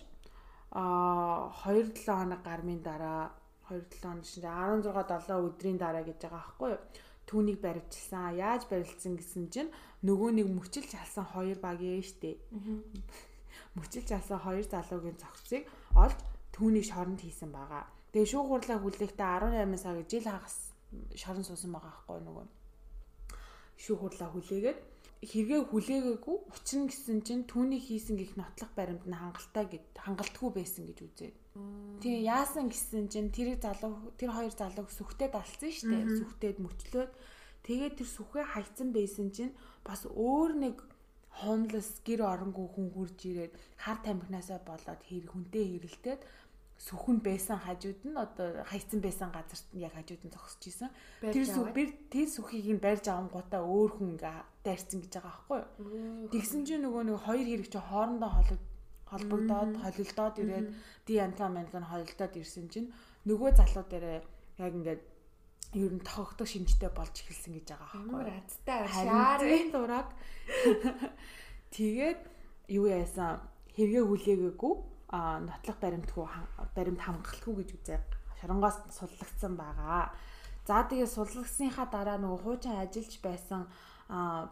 [0.72, 3.36] а 2 7 хоног гармын дараа
[3.68, 4.88] 2 7 хоног шинж 16
[5.28, 6.82] 7 өдрийн дараа гэж байгаа байхгүй юу?
[7.30, 8.42] Түүнийг баривчилсан.
[8.42, 9.70] Яаж барилдсан гэсэн чинь
[10.02, 12.42] нөгөө нэг мөчилж алсан хоёр баг ээ штэ.
[13.78, 16.18] Мөчилж алсан хоёр залуугийн цогцыг олж
[16.50, 17.86] түүний шоронд хийсэн байгаа.
[18.10, 20.74] Тэгээ шүүх хурлаа хүлээхдээ 18 сар жил хагас
[21.14, 22.46] шорон суусан байгаа байхгүй нөгөө.
[23.78, 24.80] Шүүх хурлаа хүлээгээд
[25.20, 30.50] хэрэгээ хүлээгээгүй учир нь гэсэн чинь түүний хийсэн гих нотлох баримт нь хангалттай гэд хангалтгүй
[30.56, 31.32] байсан гэж үзээ.
[32.00, 36.06] Тийм яасан гэсэн чинь тэр залуу тэр хоёр залууг сүхтэд алсан шүү дээ.
[36.24, 37.12] Сүхтэд мөчлөөд
[37.68, 39.52] тэгээд тэр сүхээ хайцсан байсан чинь
[39.84, 40.76] бас өөр нэг
[41.44, 43.54] homeless гэр оронгүй хүн хурж ирээд
[43.84, 46.22] хар тамхинасаа болоод хэр хүнтэй хэрэлтээд
[46.80, 50.90] сүхэн байсан хажууд нь одоо хайцсан байсан газарт нь яг хажууд нь зогсож исэн.
[51.20, 56.32] Тэр сүх тэр сүхийг нь барьж авангуудаа өөр хүн ингээ дайрцсан гэж байгаа байхгүй юу?
[56.32, 58.64] Тэгсэн чинь нөгөө нэг хоёр хэрэг чи хоорондоо холбогд
[59.12, 60.68] холбогдоод холилдоод ирээд
[61.04, 62.88] ди анта манг нь холилдоод ирсэн чинь
[63.28, 64.20] нөгөө залуу дээрээ
[64.64, 65.02] яг ингээд
[65.84, 68.40] ер нь тохогдох шинжтэй болж эхэлсэн гэж байгаа байхгүй юу?
[68.40, 70.08] Азтай шаарын дураг
[71.76, 72.20] тэгээд
[72.72, 73.44] юу яасан?
[73.76, 74.74] Хэрэгээ хүлээгээгүй
[75.12, 76.26] нотлох баримтгүй
[76.78, 78.00] баримт хамгаалахгүй гэж үзээ
[78.42, 80.14] шоронгоос суллагдсан байгаа.
[80.70, 83.62] За тэгээ суллагдсныхаа дараа нөгөө хуучин ажиллаж байсан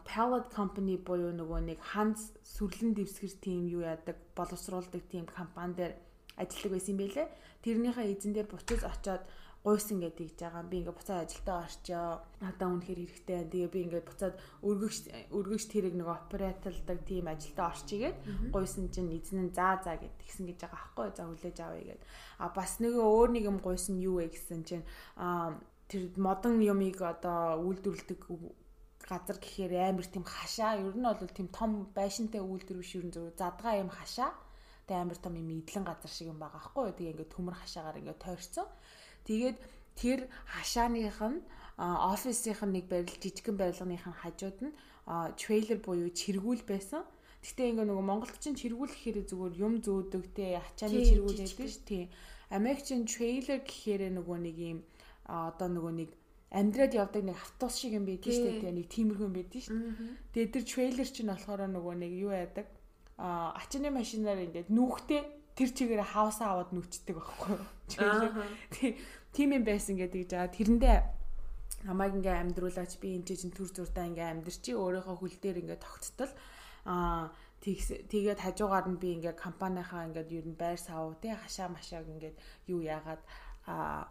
[0.05, 5.93] Pallet Company буюу нөгөө нэг Hans сүрлэн дэвсгэр тим юу яадаг боловсруулдаг тим компани дээр
[6.37, 7.27] ажилладаг байсан юм байлээ.
[7.65, 9.23] Тэрнийхээ эзэн дээр буцаж очоод
[9.67, 10.63] гуйсан гэдэг хийж байгаа.
[10.63, 12.07] Би ингээд буцаад ажилдаа орчоо.
[12.39, 13.39] Надаа үнэхээр хэрэгтэй.
[13.51, 15.03] Тэгээ би ингээд буцаад өргөгч
[15.35, 18.17] өргөгч тэрэг нэг операторлдаг тийм ажилдаа орчихгээд
[18.55, 21.07] гуйсан чинь эзэн нь заа заа гэд тэгсэн гэж байгаа аахгүй.
[21.11, 22.01] За хүлээж авъя гэд.
[22.39, 24.87] А бас нөгөө өөр нэг юм гуйсан юу вэ гэсэн чинь
[25.19, 25.59] а
[25.91, 28.19] тэр модон юмыг одоо үйлдвэрлэдэг
[29.07, 33.15] газар гэхээр амар тийм хашаа ер нь бол тийм том байшинтай үйлдвэр биш ер нь
[33.15, 34.31] зөв задгаа юм хашаа
[34.87, 38.23] тэг амар том юм идэлэн газар шиг юм байгаа байхгүй тэгээ ингээд төмөр хашаагаар ингээд
[38.23, 38.67] тойрцсон
[39.27, 39.57] тэгээд
[39.99, 41.43] тэр хашааных нь
[41.77, 44.77] офисынх нь нэг барил жижигхэн барилганых нь хажууд нь
[45.37, 47.03] трейлер буюу чиргүүл байсан
[47.47, 52.03] Гэтэ ингээ нөгөө монголчин чиргүүл гэхээр зүгээр юм зөөдөг те ачааны чиргүүл гэдэг ш тий
[52.49, 54.79] Америкчин трейлер гэхээр нөгөө нэг юм
[55.27, 56.09] одоо нөгөө нэг
[56.51, 58.71] амьдраад явдаг нэг автобус шиг юм байдаг шүү дээ.
[58.71, 60.15] Нэг тиймэрхүү юм байдаг шүү дээ.
[60.33, 62.67] Тэгээд тэр трейлер чинь болохоор нөгөө нэг юу яадаг?
[63.19, 65.21] А ачааны машинаар ингээд нүүхтэй
[65.57, 67.57] тэр чигээр хаус аваад нүчдэг байхгүй?
[69.33, 70.97] Тийм юм байсан гэдэг жаа тэрэндээ
[71.89, 76.31] намайг ингээ амьдруулаач би энэ чинь төр зуртаа ингээ амьдрчи өөрийнхөө хөл дээр ингээ тогттол
[76.85, 77.29] а
[77.61, 82.33] тэгээд хажуугаар нь би ингээ компанийнхаа ингээ ер нь байр сав тий хашаа машааг ингээ
[82.69, 83.21] юу яагаад
[83.65, 84.07] а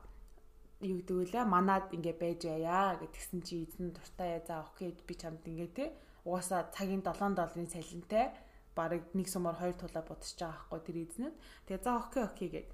[0.82, 1.42] юу вэ?
[1.46, 5.84] Манад ингээ байж байя гэтгсэн чи эзэн дуртай за окей би чамд ингээ те
[6.26, 8.34] угаасаа цагийн 7 долларын салентай
[8.78, 11.34] бараг нэг сумаар хоёр тулаа бодсож байгаа байхгүй тэр эзнэд
[11.66, 12.68] тэгээ за окей окей гэд.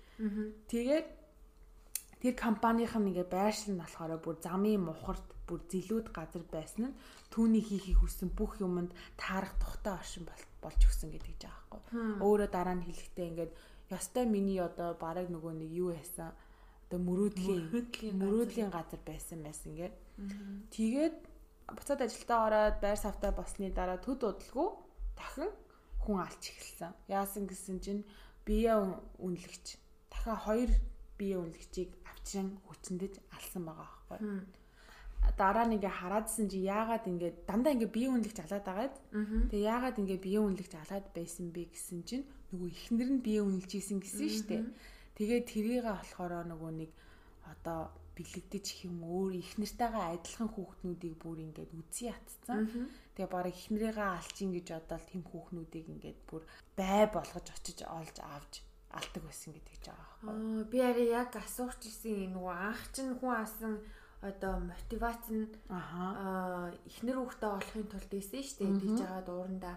[0.69, 1.07] Тэгээд
[2.23, 6.99] тэр компанийн ингээ байршил нь болохоор бүр замын мухарт бүр зилүүд газар байсан нь
[7.33, 10.25] түүний хийхийг хүссэн бүх юмд таарах тухтай оршин
[10.63, 13.53] болж өгсөн гэдэг жаа байхгүй өөрөө дараа нь хэлэхдээ ингээд
[13.91, 16.33] ёстой миний одоо бараг нөгөө нэг юу яасан?
[16.87, 17.69] Одоо мөрөөдлийн
[18.23, 19.01] мөрөөдлийн газар.
[19.05, 19.95] байсан байсан гээд
[20.73, 21.17] тэгээд
[21.77, 24.69] буцаад ажилдаа ороод байр савтай болсны дараа төд удалгүй
[25.19, 25.51] дахин
[26.03, 26.93] хүн алж эхэлсэн.
[27.09, 28.03] Яасан гэсэн чинь
[28.45, 28.75] бие
[29.23, 29.67] үнэлэгч
[30.11, 30.71] дахин хоёр
[31.19, 34.43] бие үнэлэгчийг авчин хүчнэдэж алсан байгаа байхгүй.
[35.39, 38.95] Дараа ингээ хараадсэн чи яагаад ингээ дандаа ингээ бие үнэлэгч алаад байгаад
[39.51, 43.71] тэгээ яагаад ингээ бие үнэлэгч алаад байсан бэ гэсэн чинь нөгөө ихнэр нь бие үнэлж
[43.79, 44.63] исэн гэсэн шүү дээ.
[45.15, 46.91] Тэгээд тэрийг болохоор нөгөө нэг
[47.47, 52.69] одоо бэлэгдэж их юм өөр их нартайгаа адилхан хүүхнүүдийг бүр ингээд үзий ятцсан.
[53.17, 56.43] Тэгээ бараг их нарыгаа алчин гэж бодоод тэм хүүхнүүдийг ингээд бүр
[56.77, 58.53] бай болгож очиж олж авч
[58.93, 60.29] алдаг байсан гэдэг ч байгаа байхгүй.
[60.29, 63.75] Аа би арай яг асуух гэсэн нөгөө анх чинь хүн асан
[64.21, 68.81] одоо мотивац нь аа эхнэр хүүхдээ олохын тулд ийсэн шүү дээ.
[68.81, 69.77] Тэгж байгаа дуурандаа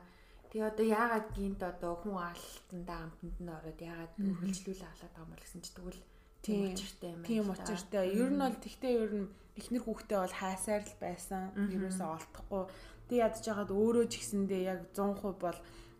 [0.55, 5.31] Тэгээ одоо яагаад гинт одоо хүн алалтандаа амтнд нь ороод яагаад үргэлжлүүлээ халаад байгаа юм
[5.35, 6.01] бол гэсэн чи тэгвэл
[6.45, 7.21] тийм учиртай юм.
[7.25, 8.05] Тийм учиртай.
[8.13, 9.27] Ер нь бол тэгтээ ер нь
[9.57, 11.41] эхнэр хүүхдээ бол хайсаар л байсан.
[11.57, 12.63] Ерөөсөө олдохгүй.
[13.09, 15.59] Тэг ядж хагаад өөрөө ч гэсэндээ яг 100% бол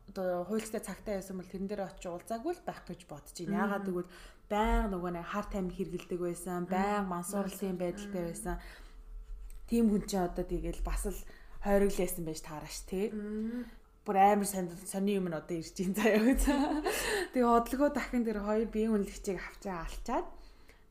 [0.09, 3.57] одоо хуульцтай цагтаа байсан бол тэрэн дээр очиж уулзаагүй л байх гэж бодож байна.
[3.65, 4.13] Яагаад гэвэл
[4.49, 8.55] баян нөгөө нэг хар тамхи хэргэлдэг байсан, баян мансуурлын байдалтай байсан.
[9.65, 11.19] Тийм хүн чинь одоо тэгэл бас л
[11.65, 13.09] хойроглээсэн байж таараш тий
[14.05, 16.41] бүр амар сони юм нь одоо ирж ин заяа гэж.
[17.33, 20.27] Тэгээ одлогоо дахин тэр хоёр биеийн үнэлэгчийг авчаа алчаад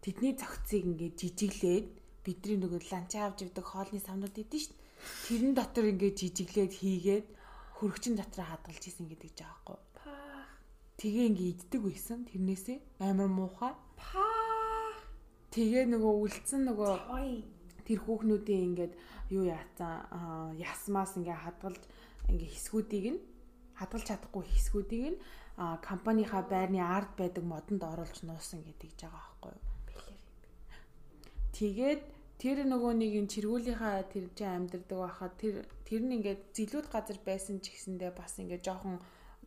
[0.03, 1.87] тэдний цогцыг ингээд жижиглээд
[2.27, 4.83] бидний нөгөө ланчаа авч ивдэг хоолны самнууд идэв шүү дээ.
[5.31, 7.27] Тэрэн дотор ингээд жижиглээд хийгээд
[7.79, 9.79] хөрөгчин дотроо хадгалж исэн гэдэг жаахгүй.
[10.99, 13.73] Тэгээ ингээд иддэг байсан тэрнээсээ амар муухай.
[15.55, 16.93] Тэгээ нөгөө үлдсэн нөгөө
[17.87, 18.93] тэр хүүхнүүдийн ингээд
[19.37, 21.83] юу яатсан ясмаас ингээд хадгалж
[22.33, 23.21] ингээ хэсгүүдийг нь
[23.79, 25.19] хадгалж чадахгүй хэсгүүдийг нь
[25.57, 29.63] компанийнхаа байрны ард байдаг модонд оруулж нуусан гэдэг жага байхгүй юу.
[31.55, 32.03] Тэгээд
[32.43, 35.55] тэр нөгөө нэг ин чиргүүлийнхаа тэр чинь амьдэрдэг байхад тэр
[35.87, 38.99] тэр нь ингээд зилүүд газар байсан ч гэсэндээ бас ингээд жоохон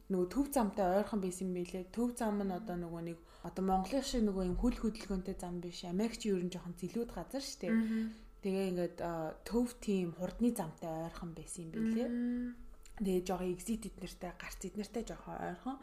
[0.08, 1.92] нөгөө төв замтай ойрхон байсан юм билэ.
[1.92, 5.84] Төв зам нь одоо нөгөө нэг одоо Монголын шиг нөгөө юм хөл хөдөлгөөнтэй зам биш.
[5.84, 7.76] Америкч юу ер нь жоохон зилүүд газар шүү дээ.
[8.44, 8.98] Тэгээ ингээд
[9.44, 12.06] төв тийм хурдны замтай ойрхон байсан юм билэ.
[12.98, 15.78] Тэгээ жоохон exit эднэртэй гарц эднэртэй жоохон ойрхон.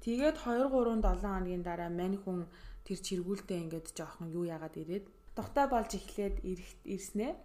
[0.00, 2.48] Тэгээд 2 3 7 хоногийн дараа мань хүн
[2.88, 5.04] тэр чиргүүлдэ ингээд жоохон юу яагаад ирээд
[5.36, 6.40] тухтай болж эхлээд
[6.88, 7.36] ирснэ.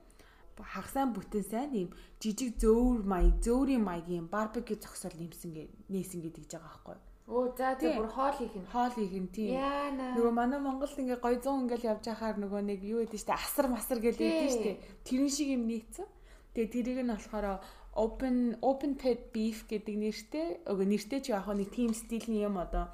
[0.59, 6.43] Хагасаа бүтэн сайн юм жижиг зөөвөр маяг зөөврийн маягийн барбекю зогсоол нэмсэн гэ нээсэн гэдэг
[6.51, 6.97] жбайгаа байхгүй.
[7.29, 8.67] Оо за тэг бүр хоол хийх нь.
[8.67, 9.55] Хоол хийх нь тийм.
[9.55, 13.67] Нөгөө манай Монголд ингээ гой 100 ингээл явж байхаар нөгөө нэг юу гэдэг штэ асар
[13.71, 14.71] масар гэж байдаг штэ.
[15.07, 16.07] Тэрэн шиг юм нээсэн.
[16.53, 17.61] Тэгээ тэрийг нь болохоор
[17.93, 22.89] open open pit beef гэдэг нэртэй өгөө нэртэй ч яг нэг team стилийн юм одоо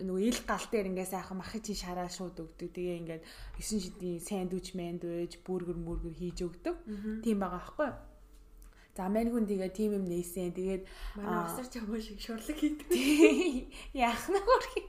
[0.00, 2.72] нөгөө ил гал дээр ингээ сайхан махаж чи шараа шууд өгдөг.
[2.72, 3.22] Тэгээ ингээд
[3.60, 6.76] 9 шидийн сэндвич мэндвэж, бүргэр мөргөр хийж өгдөг.
[7.20, 7.90] Тийм байгаа аахгүй.
[8.96, 10.56] За мань хүн тэгээ тийм юм нээсэн.
[10.56, 10.84] Тэгээд
[11.16, 12.88] манай усар чамаа шиг шурлаг хийдэг.
[13.92, 14.80] Яах нь хөрхи.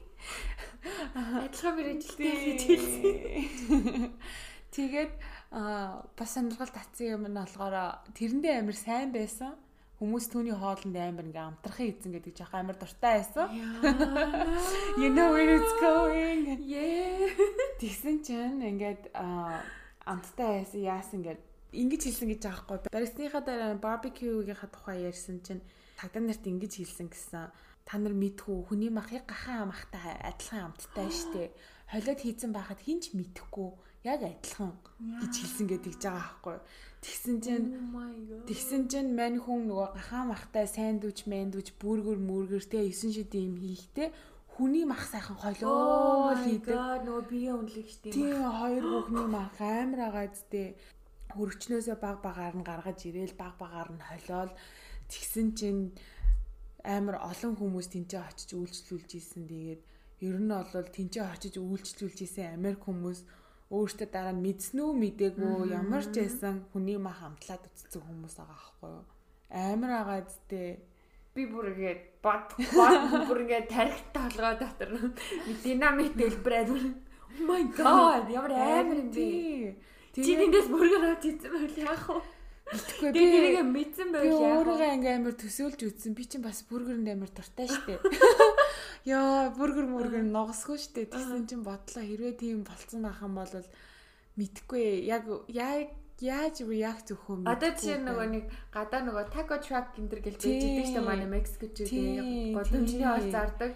[1.16, 4.12] Адилхан мэрэгжилтэй гэж хэлсэн.
[4.76, 5.12] Тэгээд
[5.54, 9.54] бас сонирхол татсан юм нь болохоор тэрэндээ амар сайн байсан
[10.02, 13.46] хүмүүс түүний хоолнд амар ингээм амтрахын эзэн гэдэг жах амар дуртай байсан.
[14.98, 16.58] You know where it's going.
[16.66, 17.30] Yeah.
[17.78, 21.40] Тэгсэн чинь ингээд амттай байсан яасан ингээд
[21.70, 22.76] ингэж хэлсэн гэж байхгүй.
[22.90, 25.62] Барисныхаа дараа барбекюгийнхаа тухай ярьсан чинь
[25.94, 27.54] тагдан нарт ингэж хэлсэн гэсэн
[27.86, 31.54] та нар мэдхүү хүний мах яг гахаан махтай адилхан амттай штэ.
[31.94, 33.70] Холиод хийцэн байхад хинч мэдхгүй
[34.04, 34.72] яг адилхан
[35.20, 36.58] гэж хэлсэн гэдэг жбайгаа байхгүй.
[37.04, 43.16] Тэгсэн чинь Oh тэгсэн чинь мань хүн нөгөө гахаа махтай сандвич, мэндвич, бүргэр, мүргэртэй 9
[43.16, 44.08] шидийн юм хийхтэй
[44.54, 46.76] хүний мах сайхан холио хийдэг.
[47.04, 48.12] Нөгөө бие үнэлэг штеп.
[48.14, 50.78] Тийм хоёр хүүхний мах амар агаа зүтэй.
[51.34, 54.52] Хөргчнөөсөө баг багаар нь гаргаж ирээл баг багаар нь холиол
[55.10, 55.82] тэгсэн чинь
[56.86, 59.42] амар олон хүмүүс тэнцээ очиж үйлчлүүлж исэн.
[59.50, 59.82] Тэгээд
[60.22, 63.26] ер нь бол тэнцээ очиж үйлчлүүлж исэн Америк хүмүүс
[63.72, 68.58] өөртөө дараа нь мэдсэн үү мдээгүй ямар ч байсан хүний мах хамтлаад үтцсэн хүмүүс байгаа
[68.60, 69.04] байхгүй юу?
[69.54, 70.68] Амар агаа зүтэй
[71.34, 74.90] би бүр ингээд бод бод бүр ингээд тарихтай толгой дотор
[75.64, 76.70] динамит дэлбэрээд
[77.34, 79.74] Oh my god ямар амар юм бэ?
[80.14, 82.22] Чи тэндээс бүргэр авч ийсэн байл яах вэ?
[82.70, 84.54] Мэдхгүй би тэрийг мэдсэн байл яах вэ?
[84.62, 87.98] өөрийгөө ингээм амар төсөөлж үзсэн би чинь бас бүргэрэнд амар дуртай штэ
[89.04, 91.12] Яа, бүргэр мөргөр ногсгүй штэ.
[91.12, 93.52] Тэгсэн чинь бодлоо хэрвээ тийм болцсон байх юм бол
[94.40, 95.92] мэдхгүй яг яг
[96.24, 97.52] яаж react өгөх юм бэ?
[97.52, 102.56] Одоо чи нөгөө нэг гадаа нөгөө taco truck гэмтэр гэлж байдаг штэ манай Мексикч үгүй
[102.56, 103.70] голомжны хоол зардаг.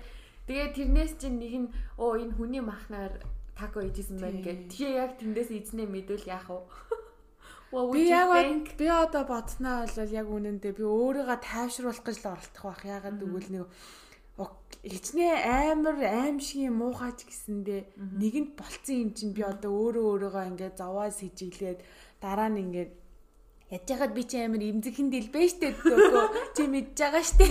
[0.48, 1.68] Тэгээ тэрнээс чинь нэг нь
[2.00, 3.20] оо энэ хүний махнаар
[3.52, 4.72] тако идсэн байна гэд.
[4.72, 6.64] Тэгээ яг тэндээс эзнээ мэдвэл яах вэ?
[7.92, 8.32] Би яг
[8.80, 12.80] би одоо бодсноо бол яг үнэндээ би өөрийгөө тайвшруулах гэж л оролдох байх.
[12.80, 13.64] Ягаад гэвэл нэг
[14.86, 17.80] хичнээн амар аимшиг юм муухайч гэсэндээ
[18.22, 21.82] нэгэнд болцсон юм чинь би одоо өөрөө өөрийгөө ингээд зовоо сэжиглээд
[22.22, 22.92] дараа нь ингээд
[23.68, 25.76] Ядж хахад би чи амар имзэгхэн дэлбэ штэ?
[25.76, 27.44] дөгөө чи мэдж байгаа штэ?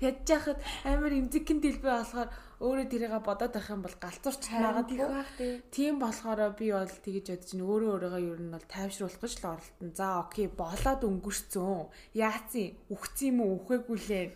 [0.00, 0.56] ядж хахад
[0.88, 2.32] амар имзэгхэн дэлбэ болохоор
[2.64, 4.40] өөрөө тэрийгэ бодоод байх юм бол галзуурч
[4.88, 5.28] тийх байх
[5.68, 9.48] тийм болохоор би бол тэгэж бодож чинь өөрөө өөрийгөө ер нь бол тайвшруулах гэж л
[9.52, 13.60] оролтон за окей болоод өнгөрцөн яацын үхсэн юм уу?
[13.60, 14.26] Үхээгүй лээ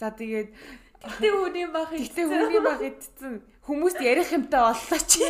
[0.00, 0.48] за тэгээд
[1.04, 3.32] Гэтэ хүний бах Гэтэ хүний бах идсэн
[3.66, 5.24] хүмүүст ярих юмтай боллоо чи.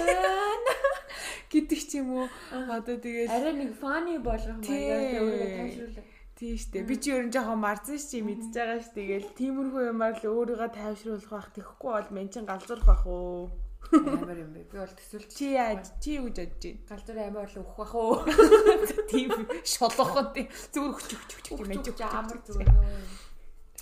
[1.54, 2.26] гэдэг ч юм уу.
[2.50, 6.08] Одоо тэгээд арай нэг фаны болгох маягаар өөрийгөө тайвшруулах.
[6.34, 6.82] Тийм штэ.
[6.82, 8.90] Би чи ер нь жоохон марзан чи мэдж байгаа ш.
[8.90, 11.48] Тэгэл тиймэрхүү юмар л өөрийгөө тайвшруулах байх.
[11.54, 13.54] Тэхгүй бол мен чин галзуурах байх уу.
[13.94, 14.66] Амар юм бэ.
[14.66, 16.82] Би бол төсөөлч чи яаж чи юу гэж бодож байна?
[16.90, 18.14] Галзуур амар бол өөх бах уу.
[19.14, 19.30] Тийм
[19.62, 22.70] шолохон тийм зүгээр хүч хүч хүч юм байж амар зүгээр.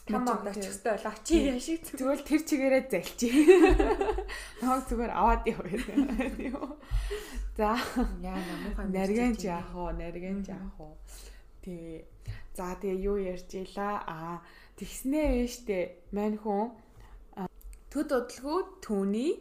[0.02, 3.28] Там авдаг чөстэй бол ачи яшиг зүгээр тэр чигээрээ залчи.
[4.66, 6.74] Ног зүгээр аваад яваа.
[7.56, 7.78] За
[8.18, 9.94] яа намуухан наргэнч яах вэ?
[10.02, 10.90] Наргэнч яах вэ?
[11.62, 12.02] Тий.
[12.58, 14.02] За тэгээ юу ярьж ийла?
[14.02, 14.42] Аа
[14.74, 15.78] тэгснээ вэ штэ.
[16.10, 16.74] Мань хүн
[17.94, 19.38] төд удалгүй түүний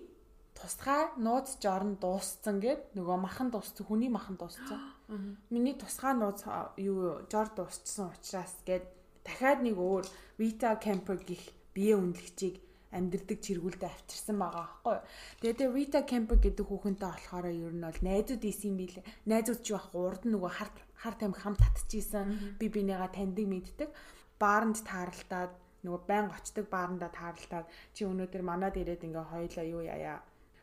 [0.53, 4.77] тусгай нууц жорн дууссан гэд нөгөө махан дууссан хүний махан дууссан.
[5.49, 6.45] Миний тусгай нууц
[6.77, 10.05] юу жор дууссан учраас гэд дахиад нэг өөр
[10.39, 11.43] Vita Camper гих
[11.75, 12.55] бие үнэлэгчийг
[12.91, 14.97] амьдрдаг чиргүүлдэ авчирсан байгаа байхгүй.
[15.39, 19.05] Тэгээд тэр Vita Camper гэдэг хүүхэнтэй болохоор ер нь бол найзууд исэн юм билээ.
[19.31, 22.57] Найзууд ч байх урд нь нөгөө харт харт амиг хам татчихсан.
[22.59, 23.89] Би бинийгаа таньдаг мэддэг.
[24.35, 25.53] Бааранд тааралтаад
[25.87, 30.19] нөгөө байн очдаг баарандаа тааралтаад чи өнөөдөр манад ирээд ингээ хоёлаа юу яая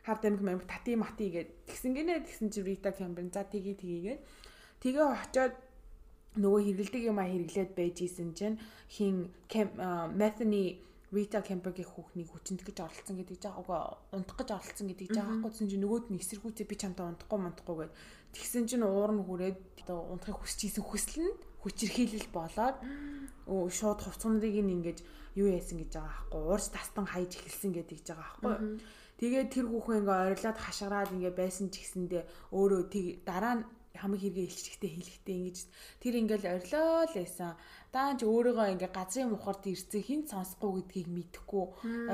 [0.06, 4.20] харт амиг мамиг тати мати гээд тэгсэн гинэ тэгсэн чи Vita Camper за тгий тгийгээд
[4.80, 5.54] тэгээ очоод
[6.36, 8.60] нөгөө хэрэгэлдэг юм а хэрэглээд байж исэн чинь
[8.90, 9.32] хин
[10.12, 15.64] Methany Rita Kemper-гийн хүүхнийг хүчинт гэж оролцсон гэдэг жаагаа унтах гэж оролцсон гэдэг жаагаа байхгүй
[15.64, 17.96] чинь нөгөөд нь эсэргүүцээ би чамтай унтахгүй мантахгүй гэд.
[18.36, 21.32] Тэгсэн чинь уур нь хүрээд унтахыг хүсэж исэн хүсэл нь
[21.64, 22.76] хүчирхийлэл болоод
[23.48, 24.98] шууд хувцсныг ингэж
[25.40, 28.80] юу яасан гэж байгаа байхгүй уурс тастан хайж эхэлсэн гэдэг жбайгаа байхгүй
[29.18, 32.22] тэгээд тэр хүүхэн ингээ орилоод хашгираад ингээ байсан ч гэсэндээ
[32.54, 32.82] өөрөө
[33.26, 33.64] дараа нь
[33.98, 35.58] хамаг хэрэгээ илчгтээ хэлэхдээ ингэж
[36.02, 37.52] тэр ингээл орилоо л байсан.
[37.90, 41.64] Даанч өөрийгөө ингээ газрын мухарт ирсэн хин сонсохгүй гэдгийг мэдэхгүй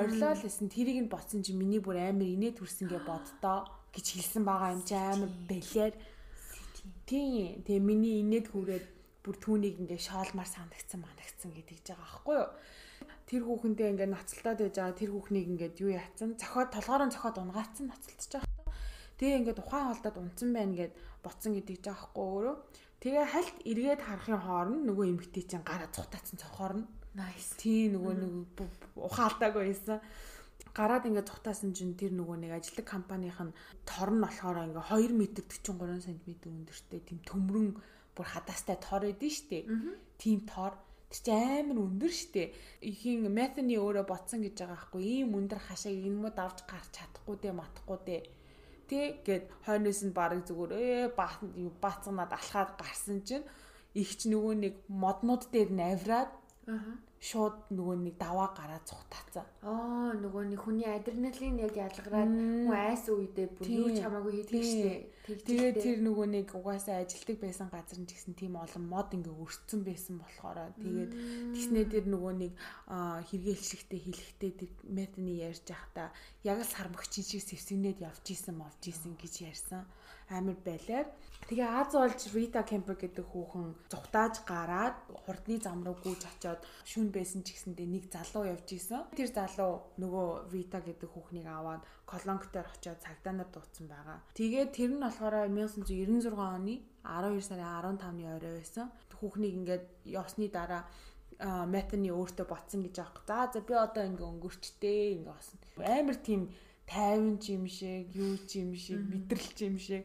[0.00, 0.66] орилоо л байсан.
[0.72, 4.94] Тэрийг нь боцсон чи миний бүр амар инээ төрсөнгээ боддоо гэж хэлсэн байгаа юм чи
[4.96, 5.94] амар бэлээр.
[7.04, 7.62] Тийм.
[7.64, 8.86] Тэгээ миний инээд хүрээд
[9.24, 12.50] бүр түүнийг ингээ шоолмар сандагцсан манагцсан гэдэг жбайгаа байхгүй юу?
[13.28, 17.88] тэр хүүхэндээ ингээ ноцолтоод байж байгаа тэр хүүхнийг ингээд юу яатсан зохиод толгоороо зохиод унгаацсан
[17.88, 18.43] байгаа.
[19.24, 20.92] Тэгээ ингээд ухаан холдоод унтсан байна гэд
[21.24, 22.56] ботсон гэдэг жаахгүй өөрөө.
[23.00, 26.86] Тэгээ хальт эргээд харахын хооронд нөгөө эмгтэй чинь гараа цухтаацсан цохоор нь.
[27.16, 27.56] Nice.
[27.56, 28.32] Тий нөгөө нэг
[29.00, 30.04] ухаалтаагүй байсан
[30.76, 33.56] гараад ингээд цухтаасан чинь тэр нөгөө нэг ажиллаг компанийнх нь
[33.88, 37.80] тор нь болохоор ингээ 2 м 43 см өндөртэй тийм төмрөн
[38.12, 39.64] бүр хадаастай тор эдэн штэ.
[40.20, 40.76] Тийм тор
[41.08, 42.52] тэр чи амар өндөр штэ.
[42.84, 47.40] Ихийн метаны өөрөө ботсон гэж байгаа байхгүй ийм өндөр хашааг энэ мод авч гарч чадахгүй
[47.40, 47.98] дээ матахгүй
[48.90, 49.06] дээ.
[49.24, 51.14] Тэгэгээд хойноос нь барыг зүгээр ээ
[51.82, 53.46] баацганаад алхаад гарсан чинь
[53.94, 56.30] их ч нөгөө нэг моднууд дээр нь авираад
[56.64, 59.48] Аа шууд нөгөө нэг даваа гараа цухтаацсан.
[59.64, 64.60] Аа нөгөө нэг хүний адреналин яг ялгараад хүн айс үедээ бүр юу ч хамаагүй хийдэг
[64.60, 65.08] штеп.
[65.24, 69.80] Тэгээд тэр нөгөө нэг угаасаа ажилтдаг байсан газар нь гэсэн тийм олон мод ингээ өрцсөн
[69.88, 71.12] байсан болохоор тэгээд
[71.56, 72.52] тэгснээ тэр нөгөө нэг
[73.32, 76.12] хэрэгэлшигтэй хэлэхтэй тэр метаны ярьж байхдаа
[76.44, 79.88] яг л сармагчин шиг сэвсэгнээд явж исэн мовж исэн гэж ярьсан
[80.30, 81.06] амар байлаар
[81.44, 87.12] Тэгээ Аз болж Rita Kemper гэдэг хүүхэн зүхтааж гараад хурдны зам руу гүйж очиод шүн
[87.12, 89.04] байсан ч гэсэндээ нэг залуу явж исэн.
[89.12, 94.24] Тэр залуу нөгөө Rita гэдэг хүүхнийг аваад колонктоор очиод цагдаа нар дуудсан байгаа.
[94.32, 98.88] Тэгээд тэр нь болохоор 1996 оны 12 сарын 15-ны орой байсан.
[99.20, 100.88] Хүүхнийг ингээд явсны дараа
[101.68, 103.24] метаны өөртөө ботсон гэж аахгүй.
[103.28, 105.58] За за би одоо ингээ өнгөрчтэй ингээ болсон.
[105.76, 106.48] Амар тийм
[106.86, 110.02] тайван юм шиг, юу юм шиг, мэдрэлч юм шиг.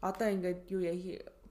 [0.00, 0.96] Одоо ингээд юу яа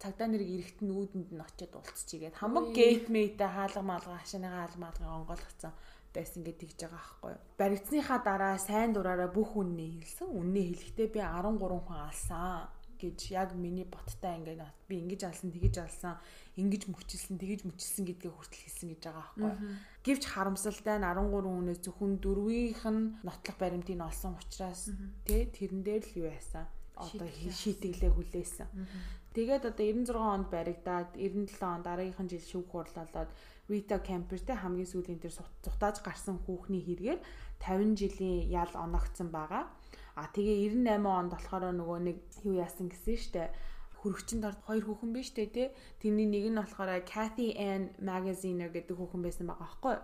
[0.01, 5.73] цагдаа нэрийг эрэхтэн нүүдэнд нь очиод уулзчихийгээд хамаг гейтмейтэй хаалга маалга хашааныгаа хаалга маалга онгойлгоцсон
[6.15, 7.33] байсан гэж тэгж байгаа байхгүй.
[7.61, 10.27] Баригдсныхаа дараа сайн дураараа бүх үннийг хэлсэн.
[10.27, 15.75] Үннийг хэлэхдээ би 13 хүн алсан гэж яг миний боттой ингээд би ингэж алсан тэгэж
[15.81, 16.21] алсан
[16.61, 19.51] ингэж мөчилсэн тэгэж мөчилсэн гэдгээ хүртэл хэлсэн гэж байгаа байхгүй.
[20.05, 24.93] Гэвч харамсалтай нь 13 хүнээс зөвхөн дөрвийнх нь нотлох баримтыг олсон учраас
[25.25, 26.69] тий тэрэн дээр л юу яасан
[27.01, 28.69] одоо шийтгэлээ хүлээсэн.
[29.33, 33.31] Тэгээд одоо 96 онд баригдаад 97 он дараагийнхан жил шүүх хурлалаад
[33.71, 37.19] Rita Camper-тэй хамгийн сүүлийн тэр зутааж гарсан хүүхний хэрэгээр
[37.63, 39.71] 50 жилийн ял оногдсон байгаа.
[40.15, 43.53] А тэгээ 98 онд болохоор нөгөө нэг юу яасан гэсэн штэ?
[44.01, 45.63] Хөрөгчөнд орд хоёр хүүхэн биш үү те
[46.01, 49.95] тэрний нэг нь болохоор Cathy Ann Magaziner гэдэг хүүхэн байсан байгаа байхгүй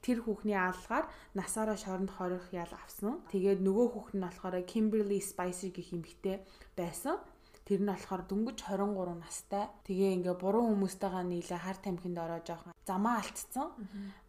[0.00, 1.04] тэр хүүхний алгаар
[1.36, 3.20] насаараа шоронд хорих ял авсан.
[3.28, 6.40] Тэгээд нөгөө хүүхэн нь болохоор Kimberly Spicer гэх эмэгтэй
[6.72, 7.20] байсан.
[7.68, 9.68] Тэр нь болохоор дөнгөж 23 настай.
[9.84, 13.68] Тэгээ ингээ буруу хүмүүстэйгээ нийлээ хар тамхинд ороо жоохон замаа алдцсан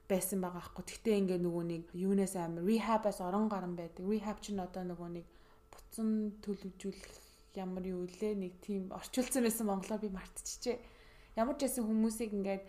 [0.10, 0.84] байсан байгаа аахгүй.
[0.84, 4.04] Гэхдээ ингээ нөгөө нэг юунаас амир rehab-аас орон гарan байдаг.
[4.04, 5.26] Rehab чинь одоо нөгөө нэг
[5.72, 7.24] буцан төлөвжүүлэх
[7.56, 10.78] ямар юу лээ нэг тийм орчуулсан байсан монголоор би мартчихжээ.
[11.38, 12.64] Ямар ч байсан хүмүүсийг ингээд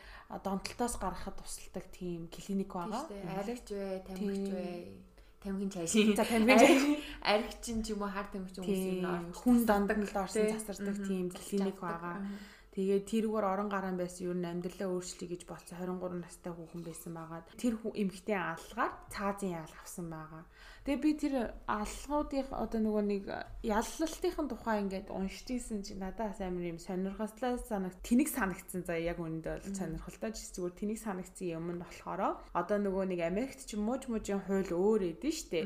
[0.44, 3.04] донтолтоос гаргахад тусалдаг тийм клиник байгаа.
[3.40, 4.64] Аригч вэ, тамхич вэ?
[5.44, 6.16] Тамхин цаашаа.
[6.16, 6.96] За тамхин цаашаа.
[7.28, 12.24] Аригчин ч юм уу хар тамхич хүмүүсийн хүн дандаг нэлээ орсон засардаг тийм клиник байгаа.
[12.74, 17.46] Тэгээд тэрүүгээр орон гарan байсан юу амьдралаа өөрчлөе гэж болсон 23 настай хүүхэн байсан байгаад
[17.54, 20.42] тэр эмэгтэй алгаар цаазын ял авсан байгаа.
[20.82, 21.34] Тэгээ би тэр
[21.70, 23.24] алгуудын одоо нөгөө нэг
[23.62, 29.54] яллалтын тухай ингээд уншижсэн чи надаас амар юм сонирхолтой санагт тэнэг санагдсан за яг үүндээ
[29.54, 34.10] бол сонирхолтой ч зүгээр тэнэг санагдсан юм нь болохоор одоо нөгөө нэг Америкт ч мууж
[34.10, 35.62] мужийн хууль өөр эдэн штэ.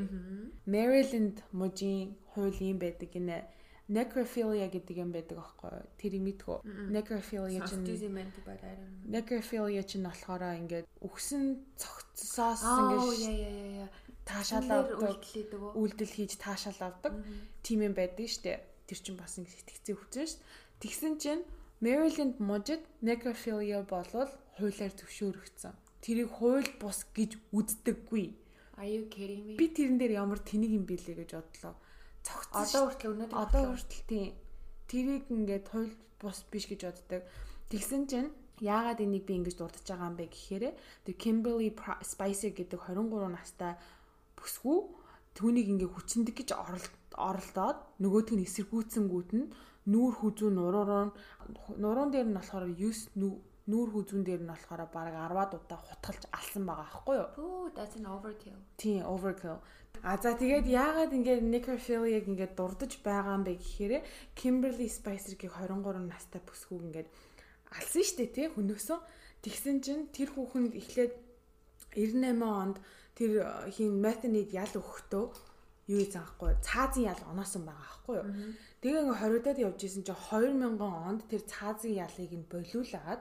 [0.68, 3.48] Maryland мужийн хууль юм байдаг гинэ
[3.88, 7.88] necrophilia гэдэг юм байдаг аахгүй тэрийг мэдхүү necrophilia чинь
[9.08, 13.88] necrophilia чинь болохоор ингээд үхсэн цогцсоос ингээд
[14.28, 15.24] таашаал авдаг.
[15.72, 17.16] үйлдэл хийж таашаал авдаг.
[17.64, 20.44] Тийм юм байдаг штэ тэр чинь бас ингээд сэтгцээ хүчсэн штэ
[20.84, 21.42] тэгсэн чинь
[21.80, 24.28] Maryland мужид necrophilia болвол
[24.60, 25.72] хуулиар зөвшөөрөгдсөн.
[26.04, 28.26] Тэрийг хууль бус гэж үздэггүй.
[28.76, 29.56] Are you kidding me?
[29.56, 31.74] Би тэрэн дээр ямар тэнэг юм бэлээ гэж бодлоо
[32.28, 32.60] цогцсон.
[32.60, 34.32] Одоо хүртэл өнөөдөр одоо хүртэл тийм
[34.90, 37.22] тэрийг ингээд хууль бус биш гэж боддог.
[37.72, 40.64] Тэгсэн чинь яагаад энийг би ингэж дурдж байгаа юм бэ гэхээр
[41.04, 41.70] тэр Kimberly
[42.04, 43.72] Spicer гэдэг 23 настай
[44.36, 44.78] бүсгүй
[45.38, 46.50] түүнийг ингээ хүчндэг гэж
[47.14, 49.46] оролдоод нөгөөдг нь эсэргүүцсэнгүүд нь
[49.88, 51.14] нүүр хүзүү нуруур
[51.78, 56.64] нуруун дээр нь болохоор 9 нүүр хүзүүн дээр нь болохоор бараг 10-аад удаа хутгалж алсан
[56.64, 57.28] байгаа аахгүй юу?
[57.36, 58.56] Ooh, that's an overkill.
[58.80, 59.60] Тийм, overkill.
[60.02, 63.92] А за тэгээд яагаад ингээд necrophilia-г ингээд дурдж байгаа юм бэ гэхээр
[64.38, 67.08] Kimberly Spicer-гийн 23 настай бүсгүйг ингээд
[67.74, 68.98] алсан штэ тий хөнөөсөө
[69.42, 71.12] тэгсэн чинь тэр хүүхэнд эхлээд
[71.98, 72.76] 98 онд
[73.18, 75.24] тэр э, хин Mathanid ял өгөхдөө
[75.90, 78.28] юу ийсэн аахгүй цаазын ял оноосон байгаа аахгүй юу.
[78.78, 83.20] Тэгээ ингээ хориодод явж исэн чинь 2000 онд тэр цаазын ялыг нь болиулаад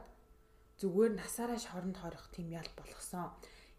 [0.82, 3.34] зүгээр насаараа шоронд хорих тийм ял болгосон.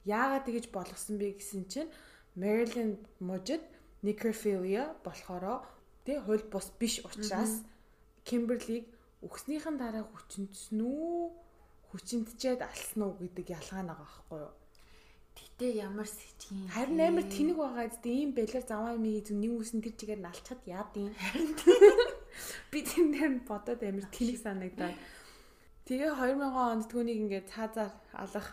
[0.05, 1.91] Яагаад тэгэж болгосон бэ гэсэн чинь
[2.39, 3.63] Maryland мужид
[4.03, 5.63] necrophilia болохоро
[6.05, 7.63] тий хууль бус биш учраас
[8.29, 8.87] Kimberly-г
[9.27, 11.33] өгснийхэн дараа хүчнэсэн үү?
[11.91, 14.55] Хүчнэтчээд алсан уу гэдэг ялгаа нэг аахгүй юу?
[15.39, 16.71] Гэтэ ямар сэжгийн.
[16.71, 20.63] Харин амар тэнэг байгаа зү ийм бэлэр заваа юм ийз нэг үсэн тэр чигээр налчхад
[20.67, 21.11] яад юм.
[22.71, 24.95] Би тэр дээр бодоод амар тэнэг санагдаад.
[25.89, 28.49] Тэгээ 2000 онд түүнийг ингээд цаазаар алах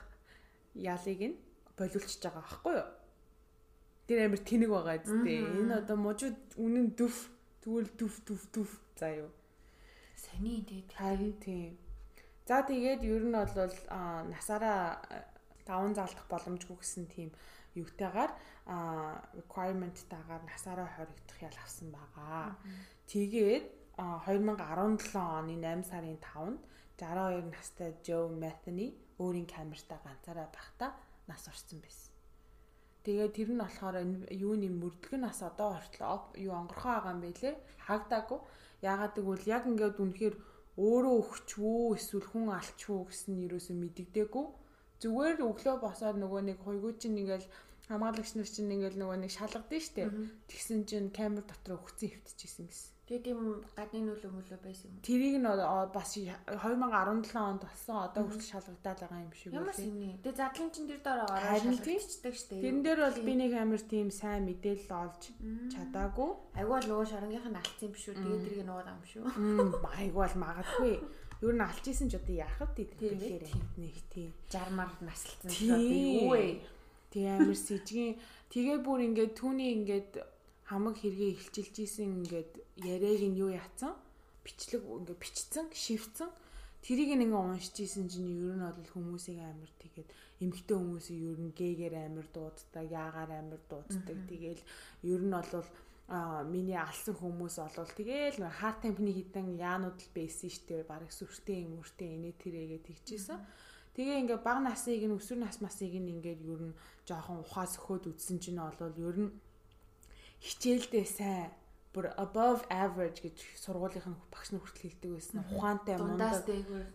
[0.71, 1.36] ялыг нь
[1.75, 2.89] болиулчихж байгаа аахгүй юу?
[4.07, 5.19] Тэр амар тэнэг байгаа зү.
[5.27, 7.27] Энэ одоо мужууд үнэн дүф
[7.59, 9.31] тэгвэл дүф дүф дүф заа юу.
[10.15, 11.75] Сони тэгээд харин тийм.
[12.47, 13.51] За тэгээд ер нь бол
[14.31, 15.03] насаараа
[15.67, 17.29] даван залдах боломжгүй гэсэн тийм
[17.75, 18.31] юутайгаар
[19.36, 22.55] requirement-тайгаар насаараа хоригдох ял авсан байгаа.
[23.11, 23.65] Тэгээд
[23.99, 26.63] 2017 оны 8 сарын 5-нд
[26.98, 28.88] 62 настай Joe Metheny
[29.20, 30.91] өөрийн камертаа ганцаараа байхдаа
[31.28, 32.12] нас орсон байсан.
[33.06, 33.98] Тэгээд тэр нь болохоор
[34.32, 37.56] юуны мөрдлөг нас одоо хүртэл юу онгорхоо байгаа юм байлээ.
[37.88, 38.39] Хагдаагүй.
[38.82, 40.36] Яагаад гэвэл яг ингээд үнэхээр
[40.76, 44.46] өөрөө өгчвүү эсвэл хүн алчвүү гэсэн нь юусоо мэддэгдээгүй.
[45.02, 47.48] Зүгээр өглөө босоод нөгөө нэг хуйгуу чинь ингээл
[47.89, 50.03] хамгаалагч нар чинь ингээл нөгөө нэг шалгадсан штэ.
[50.49, 52.95] Тэгсэн чинь камер дотор өгцөн хөвтчихсэн гэсэн.
[53.05, 55.05] Тэгээ тийм гадны нөлөө мөлөө байсан юм.
[55.05, 55.45] Тэрийг нь
[55.93, 59.69] бас 2017 онд болсон одоо хүртэл шалгагдаад байгаа юм шиг юм.
[60.25, 62.65] Тэгээ задлан чин дээр ороод шалгагдчихдаг штеп.
[62.65, 65.21] Тэрэн дээр бол би нэг амир тийм сайн мэдээлэл олж
[65.69, 66.31] чадаагүй.
[66.57, 68.17] Айгуул нөгөө шоронгийнх нь алдсан юм биш үү?
[68.17, 69.25] Тэгээ тэрийг нуугаад ам шүү.
[70.01, 70.93] Айгуул магадгүй.
[71.45, 73.45] Ер нь алж исэн ч одоо яах вэ тэгэхээр
[73.77, 76.57] нэг тийм 60-аар наслцсан одоо би юу вэ?
[77.16, 78.20] Тэгээ амир сэжгийн
[78.51, 80.20] тэгээ бүр ингээд түүний ингээд
[80.68, 82.51] хамаг хэрэгээ ихчилж исэн ингээд
[82.84, 83.95] яриаг нь юу яатсан?
[84.43, 86.28] Бичлэг ингээд бичсэн, шивцэн.
[86.84, 90.11] Тэрийг ингээ уншиж исэн чинь ер нь бол хүмүүсийг амар тэгээд
[90.43, 94.18] эмгтэй хүмүүсийг ер нь гээгээр амар дууддаг, яагаар амар дууддаг.
[94.28, 94.63] Тэгээл
[95.07, 95.63] ер нь бол
[96.11, 101.66] а миний алсан хүмүүс олвол тэгээл хаар темпний хитэн яанууд л байсан штэ бараг сүртэй
[101.66, 103.39] юм өртөө инээ тэрэгээ тэгчихсэн.
[103.96, 106.78] Тэгээ ингээ баг насыг нь өсвөр нас масыг нь ингээд ер нь
[107.08, 109.32] жоохон ухаас өхөөд үтсэн чинь олвол ер нь
[110.43, 111.56] хичээлдээ сайн
[111.96, 115.39] бүр above average гэж сургуулийнх нь багш нь хүртэл хэлдэг байсан.
[115.56, 116.43] Ухаантай мундаг.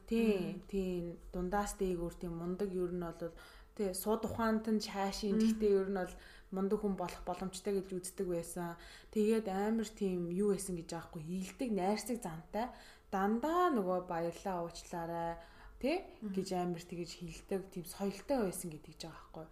[0.04, 3.32] Тийм, тийм дундаас дээгүүр тийм мундаг ер нь бол
[3.76, 5.40] тий сууд ухаант нь чаашийн.
[5.40, 6.14] Гэхдээ ер нь бол
[6.52, 8.76] мундаг хүн болох боломжтой гэж үздэг байсан.
[9.16, 12.68] Тэгээд амар тийм юу байсан гэж аахгүй хилдэг найрсаг зантай.
[13.08, 15.40] Дандаа нөгөө баярлаа уучлаарай
[15.80, 15.96] тий?
[16.20, 19.46] Гэж амар тэгэж хилдэг тийм соёлтой байсан гэдэг жаа аахгүй.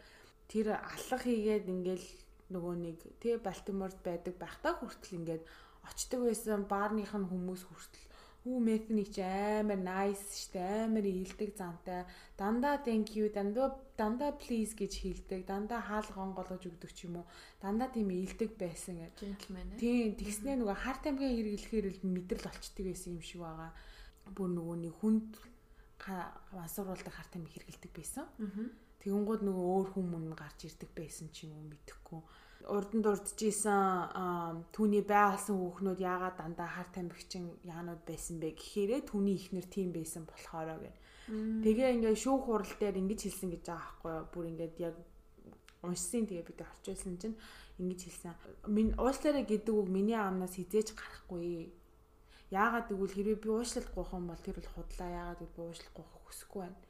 [0.53, 2.09] Тэр аллах хийгээд ингээл
[2.53, 5.43] нөгөө нэг тий Балтиморд байдаг байхдаа хүртэл ингээд
[5.89, 6.69] очдөг байсан.
[6.69, 8.07] Баарных нь хүмүүс хүртэл
[8.49, 12.09] хүү мэкни ч амар nice штэ амар ийлдэг зантай.
[12.39, 17.27] Дандаа thank you дандаа дандаа please гэж хэлдэг дандаа хаалга онгоолгож өгдөг ч юм уу.
[17.61, 22.85] Дандаа тийм ийлдэг байсан гэж gentleman тийм тэгснээ нөгөө харт амгийн хэрэглэхээр л мэдрэл олчдөг
[22.89, 23.71] байсан юм шиг байгаа.
[24.33, 25.29] Бүр нөгөө нэг хүнд
[26.55, 28.27] мансууруулдаг харт амиг хэрэглэдэг байсан
[28.99, 32.21] Тэгэнгүүт нөгөө өөр хүмүүс гарч ирдэг байсан ч юм уу мэдэхгүй.
[32.67, 39.67] Урдан дурдчихсан түүний байгуулсан хүүхнүүд яагаад дандаа хар тамхичин яанууд байсан бэ гэхээрээ түүний ихнэр
[39.71, 40.99] тийм байсан болохоороо гэх.
[41.31, 44.27] Тэгээ ингээ шүүх хурал дээр ингэж хэлсэн гэж байгаа байхгүй юу?
[44.35, 44.97] Бүр ингээд яг
[45.87, 47.39] уншсан тэгээ бид орчуулсан чинь
[47.79, 48.35] ингэж хэлсэн.
[48.67, 51.71] Минь уушлаарэ гэдэг үг миний амнаас хизээж гарахгүй.
[52.51, 55.95] Яагаад гэвэл хэрвээ би уушлалт гоох юм бол тэр бол худлаа яагаад гэвэл би уушлалт
[55.97, 56.81] гоох хүсэхгүй байна.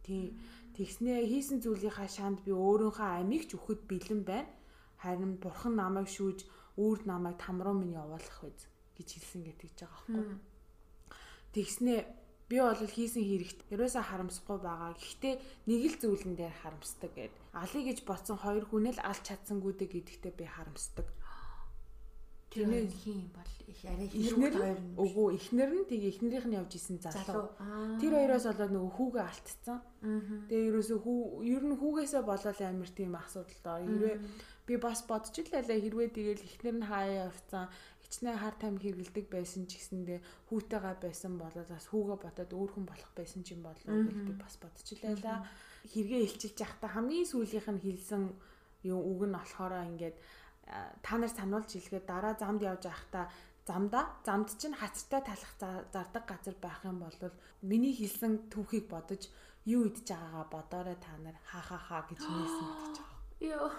[0.00, 0.40] Тийм
[0.80, 4.48] Тэгснээ хийсэн зүйлийнхаа шанд би өөрийнхөө амийг ч өгөхөд бэлэн байна.
[5.02, 6.48] Харин бурхан намайг шүүж
[6.80, 8.64] үрд намайг тамруу минь явуулах биз
[8.96, 10.38] гэж хэлсэн гэж байгаа байхгүй.
[11.52, 12.00] Тэгснээ
[12.48, 14.96] би бол хийсэн хэрэгт ерөөсөө харамсахгүй байгаа.
[14.96, 15.34] Гэхдээ
[15.68, 17.34] нэг л зүйлэн дээр харамсдаг гэд.
[17.52, 21.06] Алий гэж бодсон хоёр хүн л алж чадсангүй дэ гэдэгтээ би харамсдаг.
[22.50, 24.54] Тэрний хин бол их арай ихнэр
[24.98, 25.86] өгөө ихнэр нь?
[25.86, 26.58] тэгээ ихнэрийнх нь?
[26.58, 27.54] Явж исэн залуу.
[28.02, 29.78] Тэр хоёроос болоод нөгөө хүүгээ алтцсан.
[30.50, 33.78] Тэгээ ерөөсөө хүү ер нь хүүгээсээ болоод амир тийм асуудал доо.
[33.86, 34.16] Хэрвээ
[34.66, 37.70] би бас бодч л байлаа хэрвээ тэгэл ихнэр нь хаяа явцсан.
[38.02, 40.18] Хичнээн хар тайм хэрэгэлдэг байсан ч гэсэндээ
[40.50, 44.34] хүүтэйгээ байсан болоод бас хүүгээ ботоод өөр хүн болох байсан ч юм болов уу би
[44.34, 45.46] бас бодч л байлаа.
[45.86, 48.22] Хэрэгээ илчилж явахдаа хамгийн сүүлийнх нь хэлсэн
[48.82, 50.16] юм үг нь болохоор ингээд
[51.02, 53.26] та нар сануулж хэлгээд дараа замд явж байхдаа
[53.66, 55.52] замда замд чинь хацтай талах
[55.92, 57.16] зардаг газар байх юм бол
[57.62, 59.28] миний хэлсэн түүхийг бодож
[59.64, 63.18] юу идж байгаагаа бодоорой та нар ха ха ха гэж нээсэн гэж байгаа.
[63.40, 63.70] Йоо.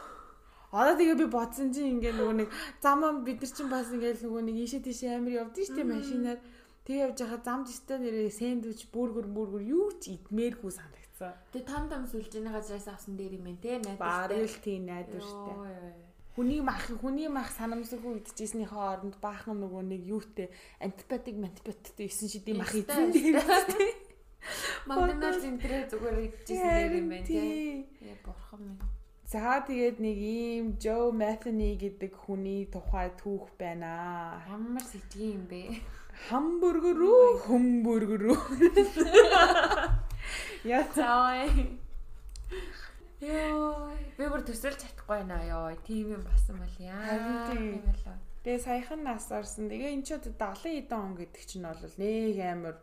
[0.71, 4.41] Одоо тэгээ би бодсон чинь ингээ нөгөө нэг замаа бид нар чинь бас ингээ нөгөө
[4.47, 6.39] нэг ийшээ тийшээ амир явдсан шүү дээ машинаар.
[6.85, 11.33] Тэгээ явж байхад замд өстэй нэрээ сэндвич, бүргэр, бүргэр юу ч идмээргүй санагдсан.
[11.51, 14.37] Тэгээ том том сүлжээний газраас авсан дээр юм ээ те найдвартай.
[14.39, 16.11] Барил тийм найдвартай.
[16.36, 20.47] Хүний мах хүний мах санамсаргүй идчихснийхээ оронд баахан нөгөө нэг юутэй
[20.79, 23.36] антибиотик антибиотиктэй 9 шидийн мах идсэн тийм.
[24.88, 27.84] Макдоналдс энэ зүгээр идчихсэн юм байна тий.
[27.99, 28.79] Яа бурхан минь.
[29.32, 34.43] За тэгээд нэг ийм Joe Matheny гэдэг хүний тухай түүх байна.
[34.47, 35.79] Ямар сэжиг юм бэ?
[36.27, 38.39] Хамбургер үү, хөмбөргөр үү?
[40.75, 41.47] Яа цаа.
[43.22, 45.69] Йоо, би бүр төсөлж чадахгүй наа ёо.
[45.86, 47.53] Тийм юм басан бол яа.
[47.53, 48.17] Тийм болоо.
[48.41, 49.69] Тэгээ саяхан нас орсон.
[49.69, 52.78] Тэгээ эн чинь 70 эдэн он гэдэг чинь бол нэг амар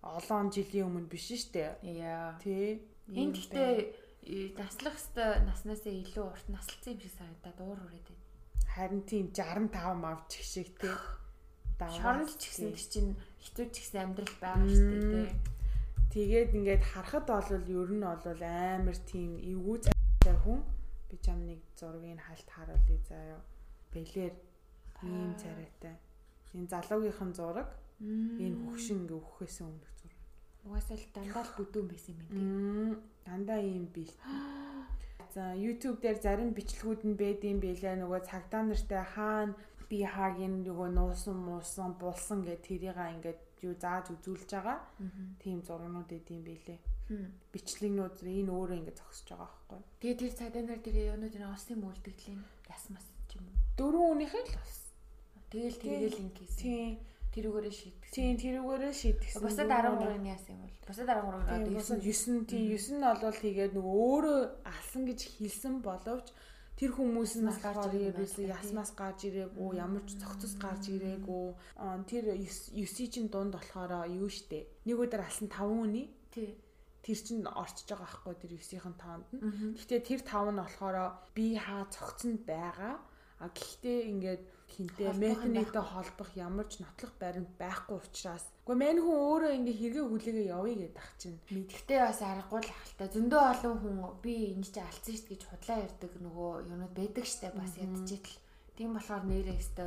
[0.00, 1.70] олон жилийн өмнө биш шүү дээ.
[2.00, 2.40] Яа.
[2.40, 2.80] Тий.
[3.12, 8.24] Энд гэхдээ наслах хэвээр наснасаа илүү урт наслцсан юм шиг санагдаад уур урээд байна.
[8.72, 10.96] Харин тийм 65 мавч шиг тий.
[11.76, 13.12] Шоронд ч гэсэн чинь
[13.44, 15.28] хитүү ч гэсэн амьдрал байгаа шүү дээ тий.
[16.16, 20.64] Тэгээд ингээд харахад бол ер нь бол амар тийм эвгүй цайтай хүн.
[21.12, 23.40] Би чам нэг зургийг хальт харуулъя заяа.
[23.92, 24.32] Бэлэр
[25.04, 26.00] ийм царайтай.
[26.56, 27.68] Энэ залуугийнхан зураг.
[28.00, 30.20] Энэ хөгшин ингээ өөхөөс өмнөх зураг.
[30.64, 32.96] Угаасаа л дандаа л бүдүүн байсан юм байна.
[33.28, 34.16] Дандаа ийм биш.
[35.36, 39.52] За YouTube дээр зарим бичлэгүүд нь байдсан байлаа нөгөө цагдаа нартай хаана
[39.92, 44.78] би хаагийн нөгөө нуусан муусан булсан гэх тэрийг ингээд юу зааж үзүүлж байгаа.
[45.40, 46.78] Тийм зургнууд эдийн байлээ.
[47.54, 49.80] Бичлэгнүүд энэ өөрөө ингэ зогсож байгаа байхгүй.
[50.00, 53.56] Тэгээ тэр цагдаа тэр юунууд энэ осын мөлдөгдлийн ясмас юм уу.
[53.78, 54.74] Дөрвөн үнийхэн л бас.
[55.50, 56.60] Тэгэл тэргээл ингэ хийсэн.
[56.60, 56.92] Тийм.
[57.36, 58.12] Тэрүүгээрээ шийдсэн.
[58.16, 59.42] Тийм, тэрүүгээрээ шийдсэн.
[59.44, 60.76] Бусад 13-ны яасан юм бол.
[60.88, 65.74] Бусад 13-ыг одоо 9 9 тийм 9 нь бол тэгээд нөгөө өөрөө алсан гэж хэлсэн
[65.84, 66.26] боловч
[66.76, 71.44] тэр хүмүүс нь болохоор ерөөсөө ясмаас гарч ирээгүй ямар ч цогцос гарч ирээгүй
[72.04, 74.84] тэр 9-ийн чинь дунд болохоор юу штэ?
[74.84, 76.12] Нэг өдөр алсан 5 үний?
[76.32, 79.40] Тэр чинь орчиж байгаа байхгүй тэр 9-ийн тоонд нь.
[79.72, 80.96] Гэхдээ тэр 5 нь болохоор
[81.32, 83.00] би хаа цогцонд байгаа.
[83.40, 84.42] А гэхдээ ингээд
[84.76, 88.44] хинтээ метанитэй холбох ямар ч нотлох баримт байхгүй учраас.
[88.68, 91.40] Үгүй мань хүн өөрөө ингээ хэрэгээ хүлээгээ явъя гэдэг ах чинь.
[91.48, 95.78] Мэдгтээ бас аргагүй л ахaltaа зөндөө олон хүн би энэ ч алдсан шүү гэж худлаа
[95.80, 98.42] ярддаг нөгөө юмуд байдаг штэ бас ядчихэл.
[98.76, 99.84] Тийм болохоор нэрээ өстө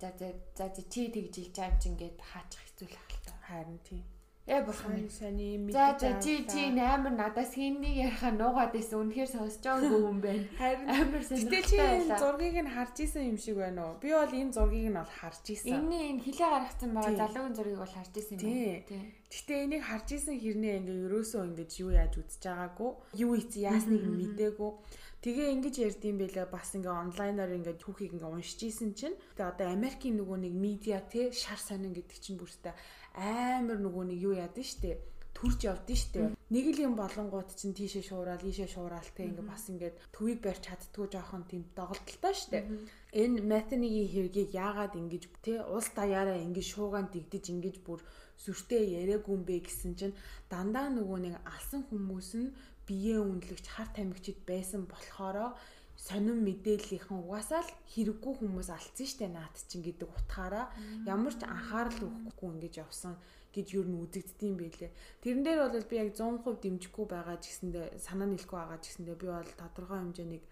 [0.00, 4.04] за за за чи тэгж байгаа юм чинь ингээд хаачих хэцүү л ахaltaа харин тийм
[4.48, 9.28] Яа бурхан минь сони За за чи чи амар надаас хинний яриха нуугаад байсан үнэхээр
[9.28, 10.44] сонсож байгаагүй хүн байна.
[10.56, 11.52] Харин амар сонирхолтой.
[11.52, 14.00] Гэтэл чи зургийг нь харж исэн юм шиг байна уу?
[14.00, 15.76] Би бол энэ зургийг нь бол харж исэн.
[15.84, 19.04] Энийн энэ хилээ гаргацсан байгаа залуугийн зургийг бол харж исэн юм байна.
[19.28, 22.90] Гэхдээ энийг харж исэн хэрнээ ингээ ерөөсөө ингэж юу яаж үзэж байгаагүй.
[23.20, 24.72] Юу ийцэн яасныг мдээгүй.
[25.18, 29.66] Тэгээ ингэж ярьдсан байлаа бас ингээ онлайнаар ингээ түүхийг ингээ уншиж исэн чинь тэгээ одоо
[29.66, 32.70] Америкийн нөгөө нэг медиа те шар сонин гэдэг чинь бүртээ
[33.14, 34.98] амар нөгөө нэг юу яад нь штэ
[35.38, 36.34] төрж явд нь штэ.
[36.50, 40.66] Нэг л юм болонгууд чинь тийшээ шуурал ийшээ шуурал те ингээ бас ингээд төвийг барьж
[40.66, 42.66] чаддгүй жоохон тийм доголдолтой штэ.
[43.14, 48.02] Энэ метанигийн хэргийг яагаад ингэж те улс даяараа ингэж шуугаан дэгдэж ингэж бүр
[48.34, 50.18] сүртэй яриаггүй юм бэ гэсэн чинь
[50.50, 52.54] дандаа нөгөө нэг алсан хүмүүс нь
[52.86, 55.54] биеэ үнэлэгч хар тамхичд байсан болохоро
[55.98, 60.70] сонин мэдээллийнхэн угаасаа л хэрэггүй хүмүүс алдсан штэ наад чинь гэдэг утгаараа
[61.02, 63.18] ямар ч анхаарал өгөхгүй ингэж явсан
[63.50, 64.90] гэж юу н үзэгддэм байлээ.
[65.26, 69.16] Тэрэн дээр бол би яг 100% дэмжихгүй байгаа ч гэсэндээ санаа нийлэхгүй байгаа ч гэсэндээ
[69.18, 70.42] би бол тодорхой хэмжээний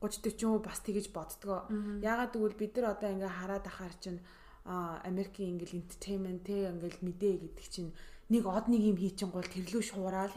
[0.00, 1.60] 30 40% бас тэгэж боддгоо.
[2.00, 4.20] Яагаад гэвэл бид нар одоо ингээ хараад ахаар чинь
[4.64, 7.90] Америкийн ингээл entertainment те ингээл мэдээ гэдэг чинь
[8.32, 10.32] нэг од нэг юм хийчин гол тэрлүү шуураад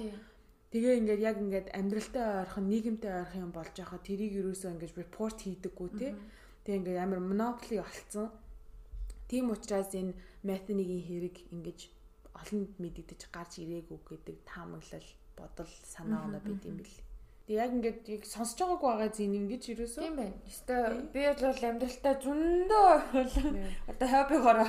[0.70, 5.42] Тэгээ ингээд яг ингээд амьдралтай ойрхон нийгэмтэй ойрхон юм болж байхад тэрийг юусоо ингээд репорт
[5.42, 6.14] хийдэггүй те.
[6.62, 8.30] Тэгээ ингээд амар монополи болцсон.
[9.26, 10.14] Тийм учраас энэ
[10.46, 11.80] метанигийн хэрэг ингээд
[12.38, 16.98] олонд мэдэгдэж гарч ирээгүй гэдэг таамаглал бодол санаа оноо бид юм бэл.
[17.50, 20.06] Тэгээ яг ингээд яг сонсож байгаагүй байгаа зин ингэж юусоо.
[20.06, 20.38] Тийм байна.
[20.46, 22.90] Өстой би бол амьдралтай зөндөө
[23.90, 24.60] одоо хоббигоор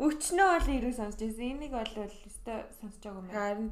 [0.00, 1.44] өчнөө бол ирүү сонсож байсан.
[1.44, 3.36] Энийг бол өстой сонсож байгаагүй юм.
[3.36, 3.68] Харин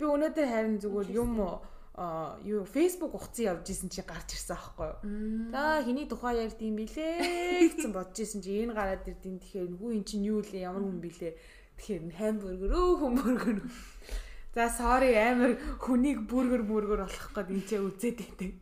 [0.00, 1.36] Би өнөөдөр харин зүгээр юм
[2.48, 4.98] юу Facebook ухцсан явж исэн чи гарч ирсэн аахгүй юу.
[5.52, 9.90] За хэний тухай ярьд юм бэлээ гэсэн бодож исэн чи энэ гараад ирдин тэгэхээр хүү
[10.00, 11.36] эн чинь юу лээ ямар хүн бэлээ.
[11.76, 13.58] Тэгэхээр хамбургер өө хөмбөргөр.
[14.56, 18.52] За sorry амар хүнийг бүргэр бүргэр болох гээд энэ ч үзээд байдаг.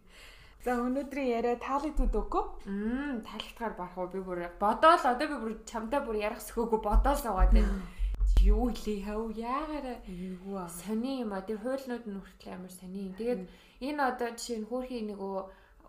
[0.66, 2.44] За өнөөдрийн яриа таалагдвд өгөө.
[2.66, 7.18] Мм таалагдгаар барах уу би бүр бодоол одоо би бүр чамтай бүр ярих сөхөөгүй бодоол
[7.22, 7.78] суугаад байна
[8.42, 13.14] юу лээ хав яагаад юу сони юм а тэр хуйлнууд нь хүртэл амар сони.
[13.18, 13.42] Тэгээд
[13.88, 15.36] энэ одоо жишээ нь хөөрхий нөгөө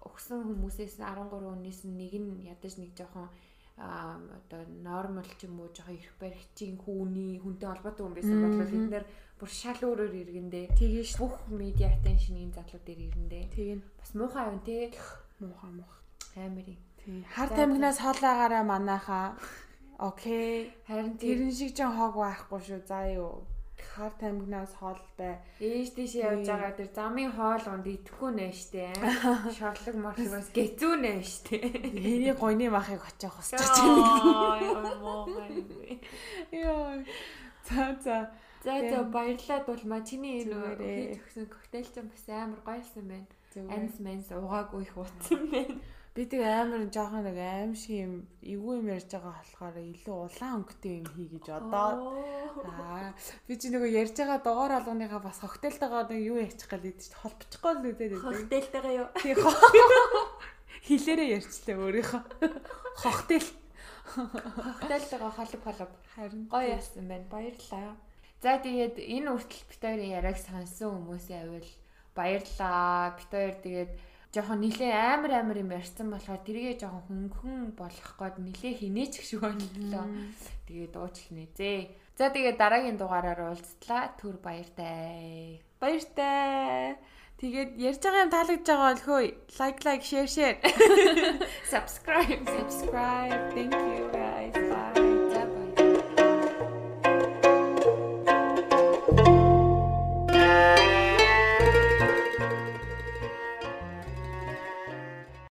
[0.10, 3.30] өгсөн хүмүүсээс 13 хүнээс нэг нь ядаж нэг жоохон
[3.80, 8.88] одоо нормал ч юм уу жоохон их баригчийн хүүний хүнтэй холбоотой хүн байсан бол бид
[8.92, 9.06] нэр
[9.40, 11.10] бүр шал өөрөөр иргэндээ тэгэж.
[11.16, 14.92] Бүх медиа attention-ийн задлууд дээр иргэндээ тэг нь бас муухай юм те
[15.40, 16.02] муухай муухай.
[16.36, 16.76] Таймери.
[17.00, 17.24] Тий.
[17.32, 19.40] Хар тамхинаас хоолоогаараа манайхаа.
[20.00, 20.72] Окей.
[20.88, 22.88] Харин тэрэн шиг ч хог байхгүй шүү.
[22.88, 23.44] За юу.
[23.76, 25.44] Хар тамхинаас хоол бай.
[25.60, 28.96] Ээж тийш явж байгаа тэр замын хоол унд идэхгүй нэ штэ.
[29.60, 31.60] Шорлог морлог бас гэзүү нэ штэ.
[32.00, 34.00] Хэний гойны махыг очих хусчих чинь.
[36.56, 37.04] Йоо.
[37.68, 38.32] За за.
[38.64, 43.28] За за баярлалаа дулмаа чиний энэ хийж өгсөн коктейл ч бас амар гоёлсон байна.
[43.68, 45.76] Анс манс угаагүй их утсан байна.
[46.18, 50.56] Би тэг амар жоохон нэг аим шиг юм эвгүй юм ярьж байгаа болохоор илүү улаан
[50.66, 52.18] өнгөтэй юм хий гэж одоо.
[52.66, 53.14] Аа
[53.46, 57.72] би чи нөгөө ярьж байгаа дугаар алгааныхаа бас коктейлтэйгаа нэг юу яачих гэлээд чи холбочихгүй
[57.72, 58.26] л үдээд байдаг.
[58.26, 59.08] Коктейлтэйгаа юу?
[59.22, 59.34] Тий.
[60.90, 62.22] Хилээрээ ярьчлаа өөрийнхөө.
[63.06, 63.50] Коктейл.
[64.82, 65.92] Коктейлтэйгаа холб холб.
[66.18, 67.30] Харин гоё яасан байна.
[67.30, 67.94] Баярлалаа.
[68.42, 71.70] За тэгээд энэ үртэл бит хоёрын яриаг сонсон хүмүүсээ авил
[72.18, 73.14] баярлаа.
[73.20, 73.92] Бит хоёр тэгээд
[74.34, 79.42] жоохон нилээ амар амар юм ярьсан болохоор тэргээ жоохон хөнгөн болох гээд нилээ хинээч шиг
[79.42, 80.06] боллоо.
[80.70, 81.80] Тэгээд уучлаа зээ.
[82.14, 84.14] За тэгээд дараагийн дугаараар уулзтлаа.
[84.22, 85.66] Түр баяртай.
[85.82, 87.02] Баяртай.
[87.42, 89.30] Тэгээд ярьж байгаа юм таалагдж байгаа бол хөөе.
[89.58, 90.58] Лайк лайк, share share.
[91.74, 93.42] Subscribe, subscribe.
[93.56, 95.09] Thank you.